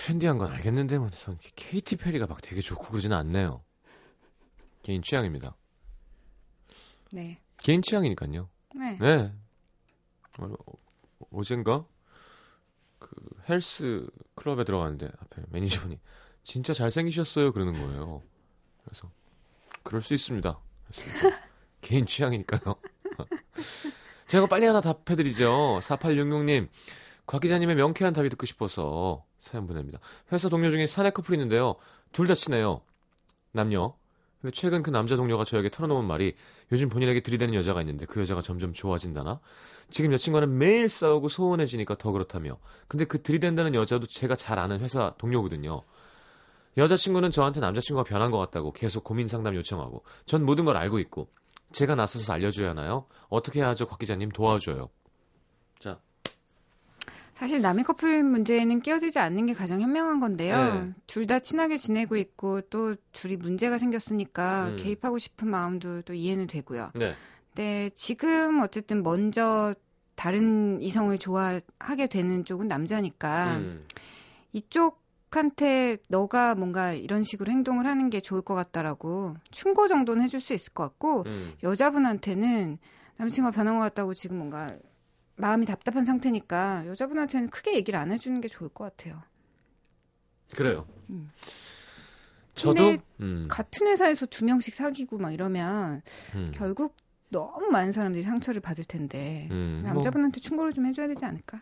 트렌디한 0.04 0.36
건 0.36 0.52
알겠는데 0.52 0.98
뭐 0.98 1.18
전 1.18 1.38
케이티 1.56 1.96
페리가 1.96 2.26
막 2.26 2.42
되게 2.42 2.60
좋고 2.60 2.88
그러지는 2.88 3.16
않네요. 3.16 3.64
개인 4.82 5.00
취향입니다. 5.00 5.56
네. 7.12 7.40
개인 7.62 7.80
취향이니까요. 7.80 8.50
네. 8.74 8.98
네. 9.00 9.32
어, 10.40 10.54
어젠가 11.32 11.86
그 12.98 13.08
헬스 13.48 14.06
클럽에 14.34 14.64
들어갔는데 14.64 15.06
앞에 15.06 15.42
매니저분이 15.48 15.98
진짜 16.42 16.74
잘생기셨어요 16.74 17.52
그러는 17.52 17.72
거예요. 17.72 18.22
그래서 18.84 19.10
그럴 19.82 20.02
수 20.02 20.12
있습니다. 20.12 20.60
개인 21.80 22.04
취향이니까요. 22.04 22.74
제가 24.26 24.46
빨리 24.48 24.66
하나 24.66 24.82
답해드리죠. 24.82 25.80
4866님. 25.80 26.68
곽 27.26 27.40
기자님의 27.40 27.76
명쾌한 27.76 28.12
답이 28.12 28.28
듣고 28.30 28.46
싶어서 28.46 29.24
사연 29.38 29.66
보냅니다. 29.66 29.98
회사 30.32 30.48
동료 30.48 30.70
중에 30.70 30.86
사내 30.86 31.10
커플이 31.10 31.36
있는데요. 31.36 31.76
둘 32.12 32.26
다 32.26 32.34
친해요. 32.34 32.82
남녀. 33.52 33.94
근데 34.40 34.52
최근 34.52 34.82
그 34.82 34.90
남자 34.90 35.16
동료가 35.16 35.44
저에게 35.44 35.70
털어놓은 35.70 36.04
말이 36.04 36.34
요즘 36.70 36.90
본인에게 36.90 37.20
들이대는 37.20 37.54
여자가 37.54 37.80
있는데 37.80 38.04
그 38.04 38.20
여자가 38.20 38.42
점점 38.42 38.74
좋아진다나? 38.74 39.40
지금 39.88 40.12
여친과는 40.12 40.58
매일 40.58 40.88
싸우고 40.90 41.28
소원해지니까 41.28 41.96
더 41.96 42.12
그렇다며. 42.12 42.58
근데 42.86 43.06
그 43.06 43.22
들이댄다는 43.22 43.74
여자도 43.74 44.06
제가 44.06 44.34
잘 44.34 44.58
아는 44.58 44.80
회사 44.80 45.14
동료거든요. 45.16 45.82
여자친구는 46.76 47.30
저한테 47.30 47.60
남자친구가 47.60 48.04
변한 48.04 48.30
것 48.30 48.38
같다고 48.38 48.72
계속 48.72 49.04
고민 49.04 49.28
상담 49.28 49.54
요청하고 49.54 50.04
전 50.26 50.44
모든 50.44 50.64
걸 50.64 50.76
알고 50.76 50.98
있고 50.98 51.28
제가 51.72 51.94
나서서 51.94 52.32
알려줘야 52.32 52.70
하나요? 52.70 53.06
어떻게 53.28 53.60
해야 53.60 53.68
하죠? 53.68 53.86
곽 53.86 53.98
기자님 53.98 54.30
도와줘요. 54.30 54.90
자, 55.78 56.00
사실 57.36 57.60
남의 57.60 57.84
커플 57.84 58.22
문제는 58.22 58.80
끼어들지 58.80 59.18
않는 59.18 59.46
게 59.46 59.54
가장 59.54 59.80
현명한 59.80 60.20
건데요. 60.20 60.56
네. 60.56 60.92
둘다 61.06 61.40
친하게 61.40 61.76
지내고 61.76 62.16
있고 62.16 62.60
또 62.62 62.94
둘이 63.12 63.36
문제가 63.36 63.78
생겼으니까 63.78 64.68
음. 64.68 64.76
개입하고 64.76 65.18
싶은 65.18 65.48
마음도 65.48 66.02
또 66.02 66.14
이해는 66.14 66.46
되고요. 66.46 66.92
네. 66.94 67.14
네, 67.56 67.90
지금 67.94 68.60
어쨌든 68.60 69.02
먼저 69.02 69.74
다른 70.14 70.80
이성을 70.80 71.16
좋아하게 71.18 72.06
되는 72.08 72.44
쪽은 72.44 72.68
남자니까 72.68 73.56
음. 73.56 73.84
이쪽 74.52 75.02
한테 75.30 75.96
너가 76.08 76.54
뭔가 76.54 76.92
이런 76.92 77.24
식으로 77.24 77.50
행동을 77.50 77.86
하는 77.86 78.08
게 78.08 78.20
좋을 78.20 78.40
것 78.40 78.54
같다라고 78.54 79.34
충고 79.50 79.88
정도는 79.88 80.22
해줄 80.22 80.40
수 80.40 80.54
있을 80.54 80.72
것 80.72 80.84
같고 80.84 81.24
음. 81.26 81.54
여자분한테는 81.64 82.78
남친과 83.16 83.50
변한 83.50 83.74
것 83.74 83.80
같다고 83.80 84.14
지금 84.14 84.38
뭔가 84.38 84.76
마음이 85.36 85.66
답답한 85.66 86.04
상태니까 86.04 86.86
여자분한테는 86.86 87.50
크게 87.50 87.74
얘기를 87.74 87.98
안 87.98 88.12
해주는 88.12 88.40
게 88.40 88.48
좋을 88.48 88.68
것 88.68 88.84
같아요. 88.84 89.22
그래요. 90.54 90.86
음. 91.10 91.30
저도 92.54 92.96
음. 93.20 93.48
같은 93.50 93.88
회사에서 93.88 94.26
두 94.26 94.44
명씩 94.44 94.74
사귀고 94.74 95.18
막 95.18 95.32
이러면 95.32 96.02
음. 96.36 96.52
결국 96.54 96.96
너무 97.30 97.66
많은 97.66 97.90
사람들이 97.90 98.22
상처를 98.22 98.60
받을 98.60 98.84
텐데 98.84 99.48
음, 99.50 99.80
뭐. 99.82 99.94
남자분한테 99.94 100.38
뭐. 100.38 100.40
충고를 100.40 100.72
좀 100.72 100.86
해줘야 100.86 101.08
되지 101.08 101.24
않을까? 101.24 101.60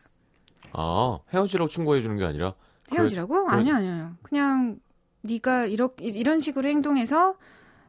아 0.74 1.18
헤어지라고 1.32 1.68
충고해 1.68 2.02
주는 2.02 2.16
게 2.16 2.24
아니라 2.24 2.54
헤어지라고? 2.92 3.46
그래, 3.46 3.56
아니요 3.56 3.74
아니요 3.74 4.16
그냥 4.22 4.80
네가 5.22 5.66
이렇게 5.66 6.04
이런 6.04 6.40
식으로 6.40 6.68
행동해서 6.68 7.36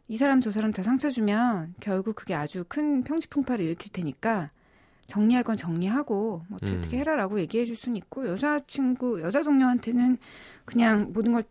이 0.07 0.17
사람 0.17 0.39
저 0.39 0.51
사람 0.51 0.71
다 0.71 0.83
상처 0.83 1.09
주면 1.09 1.73
결국 1.81 2.15
그게 2.15 2.35
아주 2.35 2.63
큰 2.67 3.03
평지풍파를 3.03 3.65
일으킬 3.65 3.91
테니까 3.91 4.51
정리할 5.07 5.43
건 5.43 5.57
정리하고 5.57 6.43
뭐 6.49 6.57
어떻게, 6.57 6.73
음. 6.73 6.77
어떻게 6.79 6.97
해라라고 6.97 7.39
얘기해 7.39 7.65
줄 7.65 7.75
수는 7.75 7.97
있고 7.97 8.27
여자친구 8.27 9.21
여자 9.21 9.41
동료한테는 9.43 10.17
그냥 10.65 11.11
모든 11.13 11.33
걸 11.33 11.43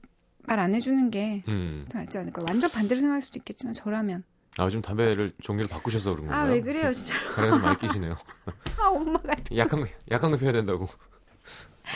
말 0.44 0.58
안 0.58 0.74
해주는 0.74 1.08
게 1.12 1.44
음. 1.46 1.86
더 1.88 1.98
낫지 2.00 2.18
않을까 2.18 2.42
완전 2.48 2.68
반대로 2.68 2.98
생각할 3.00 3.22
수도 3.22 3.38
있겠지만 3.38 3.72
저라면. 3.74 4.24
아 4.58 4.64
요즘 4.64 4.82
담배를 4.82 5.32
종류를 5.40 5.70
바꾸셔서 5.70 6.10
그런 6.14 6.26
건가요? 6.26 6.50
아왜 6.50 6.60
그래요 6.62 6.92
진짜 6.92 7.16
가래에서 7.32 7.58
많이 7.60 7.78
끼시네요. 7.78 8.16
아 8.76 8.88
엄마가 8.88 9.34
약한 9.56 9.80
거 9.82 9.86
약한 10.10 10.32
거 10.32 10.36
피워야 10.36 10.52
된다고. 10.52 10.88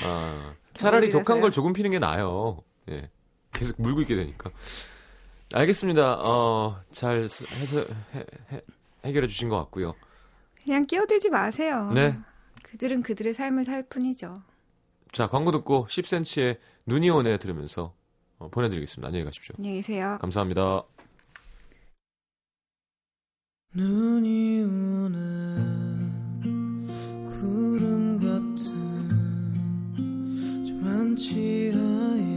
아 0.04 0.54
차라리 0.74 1.10
독한 1.10 1.40
걸 1.40 1.50
조금 1.50 1.72
피는 1.72 1.90
게 1.90 1.98
나아요. 1.98 2.62
예. 2.88 3.10
계속 3.52 3.82
물고 3.82 4.00
있게 4.02 4.14
되니까. 4.14 4.50
알겠습니다. 5.52 6.14
어잘 6.14 7.24
해서 7.24 7.84
해, 8.14 8.24
해, 8.52 8.60
해결해 9.04 9.26
주신 9.26 9.48
것 9.48 9.56
같고요 9.58 9.94
그냥 10.66 10.84
끼어들지 10.84 11.30
마세요. 11.30 11.90
네. 11.94 12.18
그들은 12.64 13.02
그들의 13.02 13.32
삶을 13.34 13.64
살 13.64 13.84
뿐이죠. 13.84 14.42
자, 15.12 15.28
광고 15.28 15.52
듣고 15.52 15.86
10cm의 15.86 16.58
눈이 16.86 17.08
오네 17.08 17.38
들으면서 17.38 17.94
어, 18.38 18.48
보내드리겠습니다. 18.50 19.06
안녕히 19.06 19.24
가십시오. 19.24 19.54
안녕히 19.56 19.76
계세요. 19.76 20.18
감사합니다. 20.20 20.82
눈이 23.74 24.62
오는 24.62 26.42
구름 27.26 28.18
같은 28.18 28.56
저 30.66 30.74
많지 30.74 31.72
않은 31.74 32.35